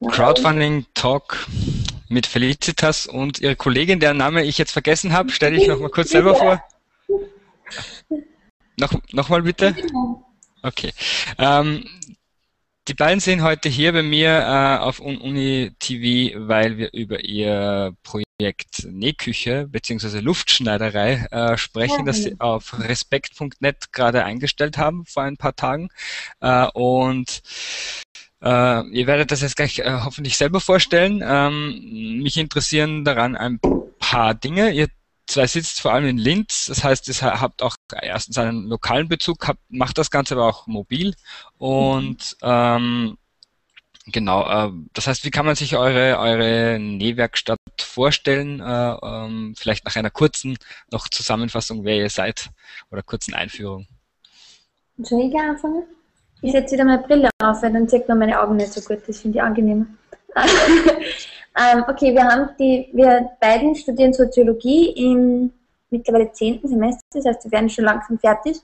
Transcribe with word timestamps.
Crowdfunding 0.00 0.86
Talk 0.94 1.46
mit 2.08 2.26
Felicitas 2.26 3.06
und 3.06 3.40
ihre 3.40 3.56
Kollegin, 3.56 4.00
deren 4.00 4.16
Name 4.16 4.44
ich 4.44 4.58
jetzt 4.58 4.72
vergessen 4.72 5.12
habe, 5.12 5.30
stelle 5.30 5.56
ich 5.56 5.66
noch 5.66 5.78
mal 5.78 5.90
kurz 5.90 6.10
selber 6.10 6.34
vor. 6.34 6.62
Noch, 8.76 8.92
noch 9.12 9.28
mal 9.28 9.42
bitte. 9.42 9.74
Okay. 10.62 10.92
Ähm, 11.38 11.88
die 12.88 12.94
beiden 12.94 13.20
sind 13.20 13.42
heute 13.42 13.68
hier 13.68 13.92
bei 13.92 14.02
mir 14.02 14.40
äh, 14.40 14.78
auf 14.82 15.00
Uni 15.00 15.72
TV, 15.78 16.48
weil 16.48 16.76
wir 16.76 16.92
über 16.92 17.24
ihr 17.24 17.94
Projekt 18.02 18.84
Nähküche 18.84 19.68
bzw. 19.68 20.20
Luftschneiderei 20.20 21.26
äh, 21.30 21.56
sprechen, 21.56 22.00
ja. 22.00 22.04
das 22.04 22.18
sie 22.18 22.38
auf 22.40 22.78
respekt.net 22.78 23.92
gerade 23.92 24.24
eingestellt 24.24 24.76
haben 24.76 25.04
vor 25.06 25.22
ein 25.22 25.36
paar 25.36 25.56
Tagen. 25.56 25.88
Äh, 26.40 26.66
und 26.74 27.42
äh, 28.44 28.86
ihr 28.88 29.06
werdet 29.06 29.30
das 29.30 29.40
jetzt 29.40 29.56
gleich 29.56 29.78
äh, 29.78 30.00
hoffentlich 30.04 30.36
selber 30.36 30.60
vorstellen. 30.60 31.22
Ähm, 31.26 32.22
mich 32.22 32.36
interessieren 32.36 33.04
daran 33.04 33.36
ein 33.36 33.58
paar 33.98 34.34
Dinge. 34.34 34.70
Ihr 34.72 34.88
zwei 35.26 35.46
sitzt 35.46 35.80
vor 35.80 35.92
allem 35.92 36.06
in 36.06 36.18
Linz, 36.18 36.66
das 36.66 36.84
heißt, 36.84 37.08
ihr 37.08 37.40
habt 37.40 37.62
auch 37.62 37.76
erstens 38.02 38.36
einen 38.38 38.66
lokalen 38.66 39.08
Bezug, 39.08 39.48
habt, 39.48 39.60
macht 39.68 39.96
das 39.98 40.10
Ganze 40.10 40.34
aber 40.34 40.46
auch 40.46 40.66
mobil 40.66 41.14
und 41.56 42.36
ähm, 42.42 43.16
genau, 44.06 44.46
äh, 44.46 44.72
das 44.92 45.06
heißt, 45.06 45.24
wie 45.24 45.30
kann 45.30 45.46
man 45.46 45.56
sich 45.56 45.76
eure, 45.76 46.18
eure 46.18 46.78
Nähwerkstatt 46.78 47.58
vorstellen? 47.78 48.60
Äh, 48.60 48.96
ähm, 49.02 49.54
vielleicht 49.56 49.84
nach 49.86 49.96
einer 49.96 50.10
kurzen 50.10 50.58
noch 50.90 51.08
Zusammenfassung, 51.08 51.84
wer 51.84 51.96
ihr 51.96 52.10
seid 52.10 52.50
oder 52.90 53.02
kurzen 53.02 53.34
Einführung. 53.34 53.86
Soll 54.98 55.28
ich 55.28 55.34
anfangen? 55.34 55.84
Ich 56.44 56.52
setze 56.52 56.74
wieder 56.74 56.84
meine 56.84 57.02
Brille 57.02 57.30
auf, 57.42 57.62
weil 57.62 57.72
dann 57.72 57.88
zeigt 57.88 58.06
man 58.06 58.18
meine 58.18 58.38
Augen 58.38 58.56
nicht 58.56 58.70
so 58.70 58.82
gut. 58.82 59.02
Das 59.06 59.18
finde 59.18 59.38
ich 59.38 59.42
angenehmer. 59.42 59.86
ähm, 60.36 61.84
okay, 61.88 62.14
wir 62.14 62.22
haben 62.22 62.50
die, 62.58 62.90
wir 62.92 63.30
beiden 63.40 63.74
studieren 63.74 64.12
Soziologie 64.12 64.90
im 64.90 65.50
mittlerweile 65.88 66.30
zehnten 66.32 66.68
Semester, 66.68 67.02
das 67.14 67.24
heißt, 67.24 67.44
wir 67.44 67.52
werden 67.52 67.70
schon 67.70 67.86
langsam 67.86 68.18
fertig. 68.18 68.58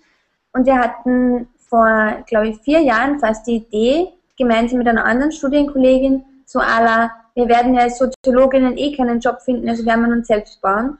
Und 0.52 0.66
wir 0.66 0.78
hatten 0.78 1.48
vor, 1.56 2.22
glaube 2.26 2.48
ich, 2.48 2.58
vier 2.58 2.80
Jahren 2.80 3.18
fast 3.18 3.46
die 3.46 3.56
Idee, 3.56 4.08
gemeinsam 4.36 4.76
mit 4.76 4.88
einer 4.88 5.06
anderen 5.06 5.32
Studienkollegin, 5.32 6.22
so 6.44 6.58
aller, 6.58 7.10
wir 7.34 7.48
werden 7.48 7.72
ja 7.72 7.84
als 7.84 7.96
Soziologinnen 7.96 8.76
eh 8.76 8.94
keinen 8.94 9.20
Job 9.20 9.40
finden, 9.40 9.70
also 9.70 9.86
werden 9.86 10.04
wir 10.04 10.12
uns 10.12 10.26
selbst 10.26 10.60
bauen. 10.60 10.98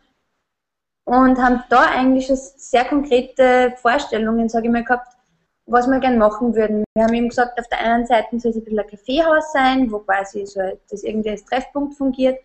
Und 1.05 1.37
haben 1.37 1.63
da 1.69 1.91
eigentlich 1.91 2.29
sehr 2.29 2.87
konkrete 2.87 3.75
Vorstellungen, 3.83 4.49
sage 4.49 4.69
ich 4.69 4.73
mal, 4.73 4.85
gehabt, 4.85 5.20
was 5.71 5.87
wir 5.87 6.01
gerne 6.01 6.17
machen 6.17 6.55
würden. 6.55 6.85
Wir 6.95 7.05
haben 7.05 7.15
eben 7.15 7.29
gesagt, 7.29 7.59
auf 7.59 7.69
der 7.69 7.81
einen 7.81 8.07
Seite 8.07 8.39
soll 8.39 8.51
es 8.51 8.57
ein 8.57 8.65
bisschen 8.65 8.81
ein 8.81 8.87
Kaffeehaus 8.87 9.53
sein, 9.53 9.91
wo 9.91 10.01
quasi 10.01 10.45
so 10.45 10.61
das 10.91 11.05
irgendwie 11.05 11.31
als 11.31 11.45
Treffpunkt 11.45 11.95
fungiert. 11.95 12.39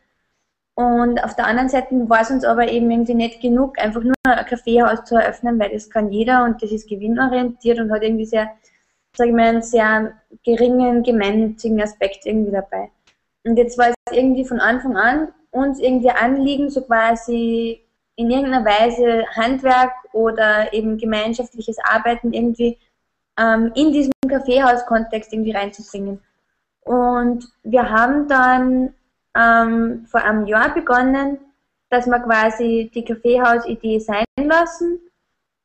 Und 0.76 1.24
auf 1.24 1.36
der 1.36 1.48
anderen 1.48 1.70
Seite 1.70 1.88
war 2.10 2.22
es 2.22 2.30
uns 2.30 2.44
aber 2.44 2.70
eben 2.70 2.92
irgendwie 2.92 3.16
nicht 3.16 3.42
genug, 3.42 3.80
einfach 3.80 4.04
nur 4.04 4.14
ein 4.26 4.46
Kaffeehaus 4.46 5.06
zu 5.06 5.16
eröffnen, 5.16 5.60
weil 5.60 5.72
das 5.72 5.90
kann 5.90 6.12
jeder 6.12 6.44
und 6.44 6.62
das 6.62 6.72
ist 6.72 6.88
gewinnorientiert 6.88 7.80
und 7.80 7.92
hat 7.92 8.04
irgendwie 8.04 8.26
sehr, 8.26 8.52
sage 9.16 9.30
ich 9.30 9.36
mal, 9.36 9.48
einen 9.48 9.62
sehr 9.62 10.14
geringen 10.44 11.02
gemeinnützigen 11.02 11.82
Aspekt 11.82 12.26
irgendwie 12.26 12.52
dabei. 12.52 12.92
Und 13.46 13.58
jetzt 13.58 13.78
war 13.78 13.88
es 13.88 13.96
irgendwie 14.12 14.46
von 14.46 14.60
Anfang 14.60 14.98
an 14.98 15.30
uns 15.52 15.80
irgendwie 15.80 16.10
Anliegen, 16.10 16.70
so 16.70 16.82
quasi 16.82 17.82
in 18.18 18.30
irgendeiner 18.30 18.66
Weise 18.66 19.26
Handwerk 19.36 19.94
oder 20.14 20.74
eben 20.74 20.98
gemeinschaftliches 20.98 21.78
Arbeiten 21.84 22.34
irgendwie 22.34 22.78
ähm, 23.40 23.72
in 23.76 23.92
diesen 23.92 24.12
Kaffeehaus-Kontext 24.28 25.34
irgendwie 25.34 25.52
reinzubringen. 25.52 26.22
Und 26.82 27.48
wir 27.64 27.90
haben 27.90 28.28
dann 28.28 28.94
ähm, 29.36 30.06
vor 30.08 30.24
einem 30.24 30.46
Jahr 30.46 30.74
begonnen, 30.74 31.38
dass 31.90 32.06
wir 32.08 32.20
quasi 32.20 32.92
die 32.94 33.04
Kaffeehaus-Idee 33.04 34.00
sein 34.00 34.26
lassen. 34.38 35.00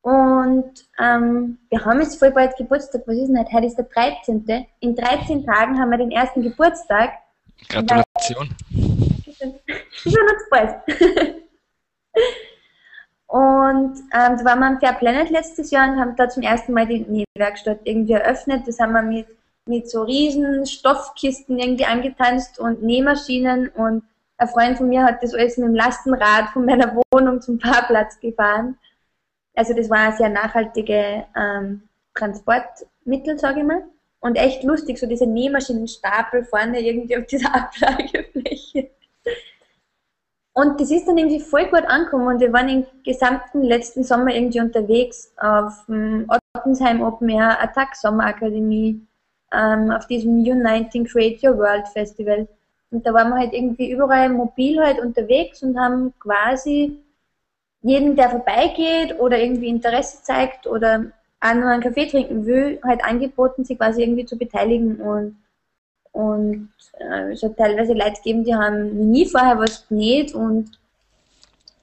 Und 0.02 0.86
ähm, 0.98 1.58
wir 1.68 1.84
haben 1.84 2.00
jetzt 2.00 2.18
voll 2.18 2.30
bald 2.30 2.56
Geburtstag. 2.56 3.02
Was 3.06 3.16
ist 3.16 3.28
denn 3.28 3.38
heute? 3.38 3.52
Heute 3.52 3.66
ist 3.66 3.76
der 3.76 3.84
13. 3.84 4.66
In 4.80 4.96
13 4.96 5.44
Tagen 5.44 5.78
haben 5.78 5.90
wir 5.90 5.98
den 5.98 6.10
ersten 6.10 6.42
Geburtstag. 6.42 7.12
Gratulation. 7.68 8.54
Ja 10.04 10.22
noch 10.22 10.38
zu 10.38 10.50
bald. 10.50 10.74
Und 13.30 13.94
ähm, 14.12 14.38
da 14.38 14.44
waren 14.44 14.58
wir 14.58 14.66
am 14.66 14.80
Fair 14.80 14.94
Planet 14.94 15.30
letztes 15.30 15.70
Jahr 15.70 15.88
und 15.88 16.00
haben 16.00 16.16
da 16.16 16.28
zum 16.28 16.42
ersten 16.42 16.72
Mal 16.72 16.88
die 16.88 17.24
Nähwerkstatt 17.38 17.78
irgendwie 17.84 18.14
eröffnet. 18.14 18.66
Das 18.66 18.80
haben 18.80 18.92
wir 18.92 19.02
mit, 19.02 19.28
mit 19.66 19.88
so 19.88 20.02
riesen 20.02 20.66
Stoffkisten 20.66 21.60
irgendwie 21.60 21.84
angetanzt 21.84 22.58
und 22.58 22.82
Nähmaschinen 22.82 23.68
und 23.68 24.02
ein 24.36 24.48
Freund 24.48 24.78
von 24.78 24.88
mir 24.88 25.04
hat 25.04 25.22
das 25.22 25.32
alles 25.32 25.58
mit 25.58 25.68
dem 25.68 25.76
Lastenrad 25.76 26.48
von 26.52 26.64
meiner 26.64 26.96
Wohnung 27.12 27.40
zum 27.40 27.60
Fahrplatz 27.60 28.18
gefahren. 28.18 28.76
Also 29.54 29.74
das 29.74 29.88
war 29.88 29.98
ein 29.98 30.16
sehr 30.16 30.30
nachhaltige 30.30 31.24
ähm, 31.36 31.82
Transportmittel, 32.14 33.38
sage 33.38 33.60
ich 33.60 33.66
mal. 33.66 33.84
Und 34.18 34.34
echt 34.34 34.64
lustig, 34.64 34.98
so 34.98 35.06
diese 35.06 35.26
Nähmaschinenstapel 35.26 36.44
vorne 36.44 36.80
irgendwie 36.80 37.16
auf 37.16 37.26
dieser 37.26 37.54
Ablagefläche. 37.54 38.90
Und 40.60 40.78
das 40.78 40.90
ist 40.90 41.08
dann 41.08 41.16
irgendwie 41.16 41.40
voll 41.40 41.64
gut 41.68 41.86
angekommen 41.86 42.26
und 42.26 42.40
wir 42.40 42.52
waren 42.52 42.68
im 42.68 42.86
gesamten 43.02 43.62
letzten 43.62 44.04
Sommer 44.04 44.34
irgendwie 44.34 44.60
unterwegs 44.60 45.32
auf 45.38 45.86
dem 45.86 46.30
Ottensheim 46.54 47.00
Open 47.00 47.30
Air 47.30 47.62
Attack 47.62 47.96
Sommerakademie, 47.96 49.00
ähm, 49.54 49.90
auf 49.90 50.06
diesem 50.06 50.34
Uniting 50.40 51.06
Create 51.06 51.42
Your 51.42 51.56
World 51.56 51.88
Festival. 51.88 52.46
Und 52.90 53.06
da 53.06 53.14
waren 53.14 53.30
wir 53.30 53.38
halt 53.38 53.54
irgendwie 53.54 53.90
überall 53.90 54.28
mobil 54.28 54.78
halt 54.84 54.98
unterwegs 55.00 55.62
und 55.62 55.78
haben 55.78 56.12
quasi 56.20 57.00
jeden, 57.80 58.14
der 58.14 58.28
vorbeigeht 58.28 59.18
oder 59.18 59.38
irgendwie 59.38 59.68
Interesse 59.68 60.22
zeigt 60.22 60.66
oder 60.66 61.06
auch 61.40 61.54
nur 61.54 61.70
einen 61.70 61.82
Kaffee 61.82 62.06
trinken 62.06 62.44
will, 62.44 62.78
halt 62.84 63.02
angeboten, 63.02 63.64
sich 63.64 63.78
quasi 63.78 64.02
irgendwie 64.02 64.26
zu 64.26 64.36
beteiligen 64.36 65.00
und 65.00 65.36
und 66.12 66.70
äh, 66.98 67.32
es 67.32 67.42
hat 67.42 67.56
teilweise 67.56 67.92
Leute 67.92 68.16
gegeben, 68.16 68.44
die 68.44 68.54
haben 68.54 69.10
nie 69.10 69.26
vorher 69.26 69.58
was 69.58 69.86
genäht 69.88 70.34
und 70.34 70.70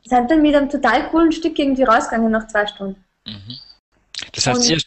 sind 0.04 0.32
dann 0.32 0.42
mit 0.42 0.56
einem 0.56 0.70
total 0.70 1.10
coolen 1.10 1.32
Stück 1.32 1.58
irgendwie 1.58 1.84
rausgegangen 1.84 2.32
nach 2.32 2.48
zwei 2.48 2.66
Stunden. 2.68 3.04
Mhm. 3.26 3.58
Das 4.34 4.48
heißt, 4.48 4.70
ihr, 4.70 4.80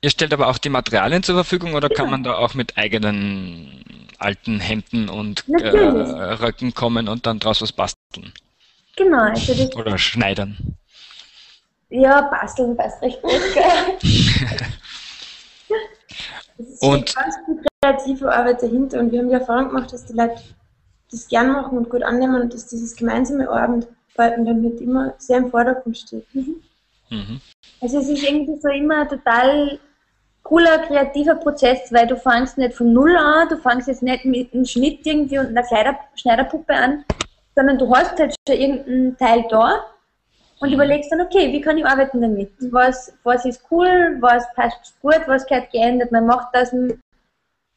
ihr, 0.00 0.10
stellt 0.10 0.32
aber 0.32 0.48
auch 0.48 0.58
die 0.58 0.68
Materialien 0.68 1.22
zur 1.22 1.34
Verfügung 1.34 1.74
oder 1.74 1.90
ja. 1.90 1.94
kann 1.94 2.10
man 2.10 2.22
da 2.22 2.36
auch 2.36 2.54
mit 2.54 2.76
eigenen 2.76 3.84
alten 4.18 4.60
Hemden 4.60 5.08
und 5.08 5.44
äh, 5.48 5.68
Röcken 5.68 6.74
kommen 6.74 7.08
und 7.08 7.26
dann 7.26 7.38
draus 7.38 7.60
was 7.60 7.72
basteln? 7.72 8.32
Genau. 8.96 9.18
Also 9.18 9.54
das 9.54 9.76
oder 9.76 9.98
schneidern? 9.98 10.56
Ja, 11.90 12.22
basteln 12.22 12.76
passt 12.76 13.00
recht 13.02 13.22
gut. 13.22 13.32
und 16.80 17.14
kreative 17.86 18.32
Arbeit 18.32 18.62
dahinter 18.62 19.00
und 19.00 19.12
wir 19.12 19.20
haben 19.20 19.28
die 19.28 19.34
Erfahrung 19.34 19.68
gemacht, 19.68 19.92
dass 19.92 20.06
die 20.06 20.14
Leute 20.14 20.40
das 21.10 21.28
gern 21.28 21.52
machen 21.52 21.78
und 21.78 21.90
gut 21.90 22.02
annehmen 22.02 22.42
und 22.42 22.54
dass 22.54 22.66
dieses 22.66 22.96
gemeinsame 22.96 23.48
Arbeiten 23.48 23.86
dann 24.16 24.62
halt 24.64 24.80
immer 24.80 25.14
sehr 25.18 25.38
im 25.38 25.50
Vordergrund 25.50 25.96
steht. 25.96 26.26
Mhm. 26.34 26.56
Mhm. 27.10 27.40
Also 27.80 27.98
es 27.98 28.08
ist 28.08 28.28
irgendwie 28.28 28.56
so 28.60 28.68
immer 28.68 29.02
ein 29.02 29.08
total 29.08 29.78
cooler, 30.42 30.78
kreativer 30.78 31.36
Prozess, 31.36 31.92
weil 31.92 32.06
du 32.06 32.16
fängst 32.16 32.58
nicht 32.58 32.74
von 32.74 32.92
Null 32.92 33.16
an, 33.16 33.48
du 33.48 33.56
fängst 33.56 33.88
jetzt 33.88 34.02
nicht 34.02 34.24
mit 34.24 34.52
einem 34.52 34.64
Schnitt 34.64 35.06
irgendwie 35.06 35.38
und 35.38 35.48
einer 35.48 35.62
Kleider 35.62 35.96
Schneiderpuppe 36.14 36.74
an, 36.74 37.04
sondern 37.54 37.78
du 37.78 37.94
hast 37.94 38.18
halt 38.18 38.34
schon 38.48 38.56
irgendeinen 38.56 39.16
Teil 39.16 39.44
da 39.48 39.84
und 40.60 40.68
mhm. 40.68 40.74
überlegst 40.74 41.12
dann, 41.12 41.20
okay, 41.20 41.52
wie 41.52 41.60
kann 41.60 41.78
ich 41.78 41.86
arbeiten 41.86 42.20
damit? 42.20 42.52
Was, 42.70 43.12
was 43.22 43.44
ist 43.44 43.62
cool, 43.70 44.16
was 44.20 44.44
passt 44.54 44.94
gut, 45.00 45.20
was 45.26 45.46
gehört 45.46 45.70
geändert? 45.70 46.10
Man 46.10 46.26
macht 46.26 46.48
das 46.52 46.72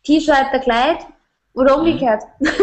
T-Shirt, 0.09 0.47
der 0.51 0.59
Kleid 0.59 1.06
oder 1.53 1.77
mhm. 1.77 1.83
umgekehrt. 1.83 2.23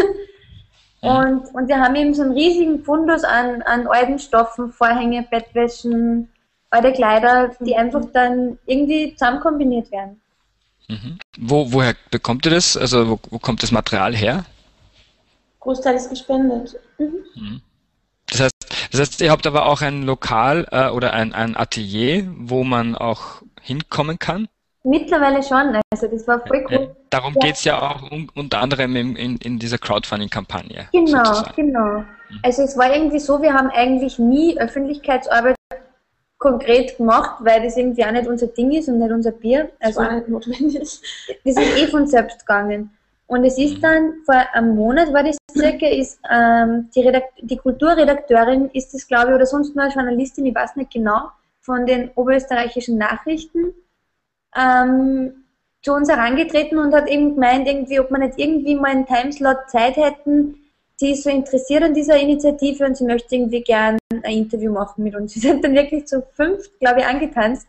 Mhm. 1.03 1.11
und, 1.11 1.55
und 1.55 1.69
wir 1.69 1.79
haben 1.79 1.95
eben 1.95 2.15
so 2.15 2.23
einen 2.23 2.33
riesigen 2.33 2.83
Fundus 2.83 3.23
an, 3.23 3.61
an 3.63 3.87
alten 3.87 4.19
Stoffen, 4.19 4.73
Vorhänge, 4.73 5.27
Bettwäschen, 5.31 6.31
alte 6.71 6.91
Kleider, 6.93 7.51
die 7.61 7.75
mhm. 7.75 7.81
einfach 7.81 8.05
dann 8.15 8.59
irgendwie 8.65 9.15
zusammen 9.15 9.41
kombiniert 9.41 9.93
werden. 9.93 10.21
Mhm. 10.89 11.19
Wo, 11.39 11.71
woher 11.71 11.95
bekommt 12.11 12.47
ihr 12.47 12.53
das? 12.53 12.79
Also 12.79 13.11
wo, 13.11 13.21
wo 13.29 13.39
kommt 13.39 13.63
das 13.63 13.73
Material 13.73 14.17
her? 14.17 14.47
Großteil 15.61 15.97
ist 15.97 16.09
gespendet. 16.09 16.81
Mhm. 16.99 17.25
mhm. 17.35 17.61
Das 18.29 18.41
heißt, 18.41 18.55
das 18.91 19.01
heißt, 19.01 19.21
ihr 19.21 19.31
habt 19.31 19.47
aber 19.47 19.67
auch 19.67 19.83
ein 19.83 20.03
Lokal 20.03 20.67
äh, 20.73 20.89
oder 20.89 21.13
ein, 21.13 21.33
ein 21.33 21.57
Atelier, 21.57 22.27
wo 22.37 22.65
man 22.65 22.97
auch 22.97 23.43
hinkommen 23.61 24.19
kann? 24.19 24.49
Mittlerweile 24.87 25.43
schon, 25.43 25.81
also 25.91 26.07
das 26.07 26.29
war 26.29 26.47
voll 26.47 26.65
cool. 26.71 26.97
Darum 27.11 27.35
ja. 27.35 27.41
geht 27.41 27.57
es 27.57 27.65
ja 27.65 27.83
auch 27.83 28.09
un 28.09 28.31
unter 28.37 28.61
anderem 28.61 28.95
in, 28.95 29.17
in, 29.17 29.37
in 29.39 29.59
dieser 29.59 29.79
Crowdfunding-Kampagne. 29.79 30.89
Genau, 30.93 31.25
sozusagen. 31.25 31.57
genau. 31.57 31.99
Mhm. 31.99 32.41
Also 32.45 32.63
es 32.63 32.79
war 32.79 32.95
irgendwie 32.95 33.19
so, 33.19 33.43
wir 33.43 33.53
haben 33.53 33.69
eigentlich 33.71 34.21
nie 34.21 34.57
Öffentlichkeitsarbeit 34.57 35.57
konkret 36.39 36.97
gemacht, 36.99 37.39
weil 37.41 37.65
das 37.65 37.77
irgendwie 37.77 38.05
auch 38.05 38.13
nicht 38.13 38.29
unser 38.29 38.47
Ding 38.47 38.71
ist 38.71 38.89
und 38.89 39.01
nicht 39.01 39.11
unser 39.11 39.33
Bier. 39.33 39.73
Also 39.81 40.01
das 40.01 40.09
war 40.09 40.17
nicht 40.17 40.29
notwendig. 40.29 41.01
Das 41.45 41.57
ist 41.57 41.79
eh 41.79 41.87
von 41.89 42.07
selbst 42.07 42.47
gegangen. 42.47 42.91
Und 43.27 43.45
es 43.45 43.59
ist 43.59 43.83
dann, 43.83 44.23
vor 44.25 44.37
einem 44.53 44.77
Monat 44.77 45.13
war 45.13 45.25
das 45.25 45.37
circa, 45.53 45.87
ist 45.89 46.21
ähm, 46.31 46.89
die, 46.95 47.01
Redakt 47.01 47.33
die 47.41 47.57
Kulturredakteurin, 47.57 48.71
ist 48.73 48.95
es 48.95 49.09
glaube 49.09 49.31
ich, 49.31 49.35
oder 49.35 49.47
sonst 49.47 49.75
nur 49.75 49.85
eine 49.85 49.93
Journalistin, 49.93 50.47
ich 50.47 50.55
weiß 50.55 50.77
nicht 50.77 50.93
genau, 50.93 51.31
von 51.61 51.87
den 51.87 52.13
oberösterreichischen 52.15 52.99
Nachrichten, 52.99 53.75
ähm, 54.59 55.45
zu 55.83 55.93
uns 55.93 56.09
herangetreten 56.09 56.79
und 56.79 56.95
hat 56.95 57.09
eben 57.09 57.35
gemeint, 57.35 57.69
irgendwie, 57.69 58.01
ob 58.01 58.11
wir 58.11 58.19
nicht 58.19 58.39
irgendwie 58.39 58.75
mal 58.75 58.91
einen 58.91 59.07
Timeslot 59.07 59.69
Zeit 59.69 59.97
hätten. 59.97 60.57
Sie 60.97 61.13
ist 61.13 61.25
so 61.25 61.31
interessiert 61.31 61.83
an 61.83 61.95
dieser 61.95 62.19
Initiative 62.19 62.85
und 62.85 62.97
sie 62.97 63.05
möchte 63.05 63.37
irgendwie 63.37 63.61
gern 63.63 63.99
ein 64.11 64.23
Interview 64.33 64.73
machen 64.73 65.05
mit 65.05 65.15
uns. 65.15 65.33
Sie 65.35 65.41
sind 65.41 65.65
dann 65.65 65.75
wirklich 65.75 66.07
zu 66.07 66.23
fünf, 66.35 66.71
glaube 66.81 67.01
ich, 67.01 67.07
angetanzt. 67.07 67.69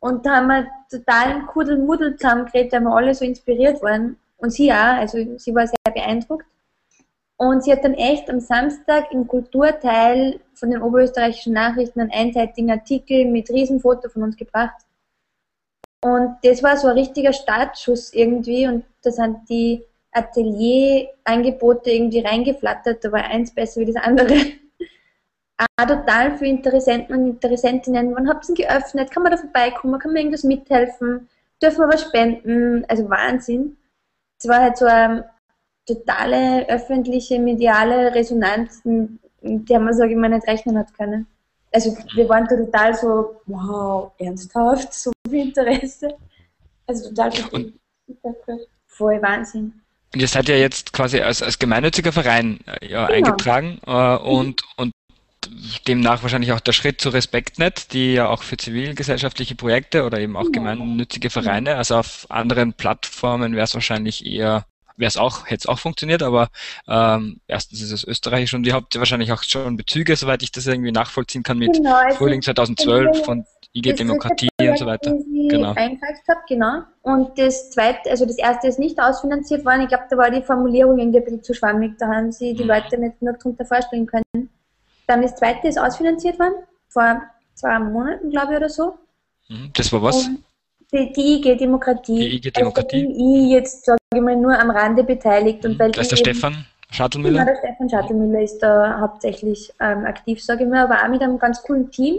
Und 0.00 0.24
da 0.24 0.36
haben 0.36 0.48
wir 0.48 0.66
totalen 0.90 1.46
Kuddelmuddel 1.46 2.16
zusammengeredet, 2.16 2.72
weil 2.72 2.80
wir 2.80 2.94
alle 2.94 3.14
so 3.14 3.24
inspiriert 3.24 3.82
waren. 3.82 4.16
Und 4.38 4.50
sie 4.50 4.72
auch, 4.72 4.76
also 4.76 5.18
sie 5.38 5.54
war 5.54 5.66
sehr 5.66 5.92
beeindruckt. 5.92 6.46
Und 7.38 7.64
sie 7.64 7.72
hat 7.72 7.84
dann 7.84 7.94
echt 7.94 8.30
am 8.30 8.40
Samstag 8.40 9.12
im 9.12 9.26
Kulturteil 9.26 10.40
von 10.54 10.70
den 10.70 10.80
oberösterreichischen 10.80 11.52
Nachrichten 11.52 12.00
einen 12.00 12.10
einseitigen 12.10 12.70
Artikel 12.70 13.26
mit 13.26 13.50
Riesenfoto 13.50 14.08
von 14.08 14.22
uns 14.22 14.36
gebracht. 14.36 14.85
Und 16.06 16.36
das 16.44 16.62
war 16.62 16.76
so 16.76 16.86
ein 16.86 16.96
richtiger 16.96 17.32
Startschuss 17.32 18.12
irgendwie 18.12 18.68
und 18.68 18.84
da 19.02 19.10
sind 19.10 19.38
die 19.48 19.82
Atelierangebote 20.12 21.90
irgendwie 21.90 22.20
reingeflattert, 22.20 23.04
da 23.04 23.10
war 23.10 23.24
eins 23.24 23.52
besser 23.52 23.80
wie 23.80 23.86
das 23.86 23.96
andere. 23.96 24.36
Auch 25.56 25.86
total 25.88 26.38
viele 26.38 26.50
Interessenten 26.52 27.16
und 27.16 27.26
Interessentinnen. 27.30 28.14
Wann 28.14 28.28
habt 28.28 28.48
ihr 28.48 28.54
geöffnet? 28.54 29.10
Kann 29.10 29.24
man 29.24 29.32
da 29.32 29.38
vorbeikommen? 29.38 29.98
Kann 29.98 30.12
man 30.12 30.18
irgendwas 30.18 30.44
mithelfen? 30.44 31.28
Dürfen 31.60 31.80
wir 31.80 31.88
was 31.88 32.02
spenden? 32.02 32.84
Also 32.86 33.10
Wahnsinn. 33.10 33.76
Es 34.38 34.46
war 34.46 34.60
halt 34.60 34.76
so 34.76 34.86
eine 34.86 35.28
totale 35.88 36.68
öffentliche, 36.68 37.40
mediale 37.40 38.14
Resonanz, 38.14 38.84
mit 38.84 39.18
der 39.68 39.80
man, 39.80 39.92
sage 39.92 40.12
ich 40.12 40.16
mal, 40.16 40.28
nicht 40.28 40.46
rechnen 40.46 40.78
hat 40.78 40.94
können. 40.94 41.26
Also 41.76 41.94
wir 42.14 42.26
waren 42.26 42.48
total 42.48 42.94
so, 42.94 43.36
wow, 43.44 44.10
ernsthaft, 44.16 44.94
so 44.94 45.12
viel 45.28 45.48
Interesse. 45.48 46.08
Also 46.86 47.10
total 47.10 47.32
und, 47.52 47.74
voll 48.86 49.20
Wahnsinn. 49.20 49.74
Und 50.14 50.22
ihr 50.22 50.26
seid 50.26 50.48
ja 50.48 50.56
jetzt 50.56 50.94
quasi 50.94 51.20
als, 51.20 51.42
als 51.42 51.58
gemeinnütziger 51.58 52.12
Verein 52.12 52.60
äh, 52.64 52.88
ja, 52.88 53.08
genau. 53.08 53.18
eingetragen 53.18 53.78
äh, 53.86 54.16
und, 54.16 54.62
und 54.78 54.92
demnach 55.86 56.22
wahrscheinlich 56.22 56.52
auch 56.52 56.60
der 56.60 56.72
Schritt 56.72 57.02
zu 57.02 57.10
RespektNet, 57.10 57.92
die 57.92 58.14
ja 58.14 58.30
auch 58.30 58.42
für 58.42 58.56
zivilgesellschaftliche 58.56 59.54
Projekte 59.54 60.04
oder 60.04 60.18
eben 60.18 60.34
auch 60.34 60.50
gemeinnützige 60.50 61.28
Vereine, 61.28 61.76
also 61.76 61.96
auf 61.96 62.24
anderen 62.30 62.72
Plattformen 62.72 63.54
wäre 63.54 63.64
es 63.64 63.74
wahrscheinlich 63.74 64.24
eher, 64.24 64.64
wäre 64.96 65.08
es 65.08 65.16
auch, 65.16 65.46
hätte 65.46 65.60
es 65.60 65.66
auch 65.66 65.78
funktioniert, 65.78 66.22
aber 66.22 66.48
ähm, 66.88 67.40
erstens 67.46 67.82
ist 67.82 67.92
es 67.92 68.04
österreichisch 68.04 68.54
und 68.54 68.66
ihr 68.66 68.74
habt 68.74 68.94
ja 68.94 69.00
wahrscheinlich 69.00 69.32
auch 69.32 69.42
schon 69.42 69.76
Bezüge, 69.76 70.16
soweit 70.16 70.42
ich 70.42 70.52
das 70.52 70.66
irgendwie 70.66 70.92
nachvollziehen 70.92 71.42
kann, 71.42 71.58
mit 71.58 71.74
genau, 71.74 71.94
also 71.94 72.16
Frühling 72.18 72.42
2012 72.42 73.24
von 73.24 73.44
IG 73.76 73.92
Demokratie 73.92 74.48
und 74.58 74.78
so 74.78 74.86
weiter. 74.86 75.12
Genau. 75.50 75.74
Eingereicht 75.74 76.26
habe, 76.28 76.40
genau. 76.48 76.82
Und 77.02 77.38
das 77.38 77.70
zweite, 77.70 78.10
also 78.10 78.24
das 78.24 78.38
erste 78.38 78.68
ist 78.68 78.78
nicht 78.78 78.98
ausfinanziert 78.98 79.64
worden. 79.66 79.82
Ich 79.82 79.88
glaube, 79.88 80.04
da 80.08 80.16
war 80.16 80.30
die 80.30 80.42
Formulierung 80.42 80.98
irgendwie 80.98 81.18
ein 81.18 81.24
bisschen 81.24 81.42
zu 81.42 81.52
schwammig. 81.52 81.92
Da 81.98 82.08
haben 82.08 82.32
sie 82.32 82.54
die 82.54 82.62
mhm. 82.62 82.70
Leute 82.70 82.98
nicht 82.98 83.20
nur 83.20 83.34
darunter 83.34 83.66
vorstellen 83.66 84.06
können. 84.06 84.50
Dann 85.06 85.22
das 85.22 85.36
zweite 85.36 85.68
ist 85.68 85.78
ausfinanziert 85.78 86.38
worden, 86.38 86.54
vor 86.88 87.22
zwei 87.54 87.78
Monaten, 87.78 88.30
glaube 88.30 88.52
ich, 88.52 88.58
oder 88.58 88.68
so. 88.70 88.98
Mhm. 89.48 89.70
Das 89.74 89.92
war 89.92 90.02
was? 90.02 90.30
Die, 90.92 91.12
die 91.12 91.34
IG 91.36 91.56
Demokratie. 91.56 92.18
Die 92.18 92.36
IG 92.36 92.50
Demokratie. 92.50 93.06
Also 93.06 93.18
die 93.18 93.50
jetzt, 93.50 93.84
sage 93.84 93.98
ich 94.14 94.20
mal, 94.20 94.36
nur 94.36 94.58
am 94.58 94.70
Rande 94.70 95.04
beteiligt. 95.04 95.64
Und 95.64 95.74
mhm. 95.74 95.78
weil 95.78 95.92
da 95.92 96.00
ist 96.00 96.10
der 96.10 96.16
Stefan 96.16 96.66
Schattelmüller? 96.90 97.44
Genau, 97.44 97.52
der 97.52 97.58
Stefan 97.58 97.90
Schattelmüller 97.90 98.42
ist 98.42 98.58
da 98.58 99.00
hauptsächlich 99.00 99.72
ähm, 99.80 100.04
aktiv, 100.04 100.42
sage 100.42 100.64
ich 100.64 100.70
mal, 100.70 100.84
aber 100.84 101.02
auch 101.02 101.08
mit 101.08 101.22
einem 101.22 101.38
ganz 101.38 101.62
coolen 101.62 101.90
Team, 101.90 102.18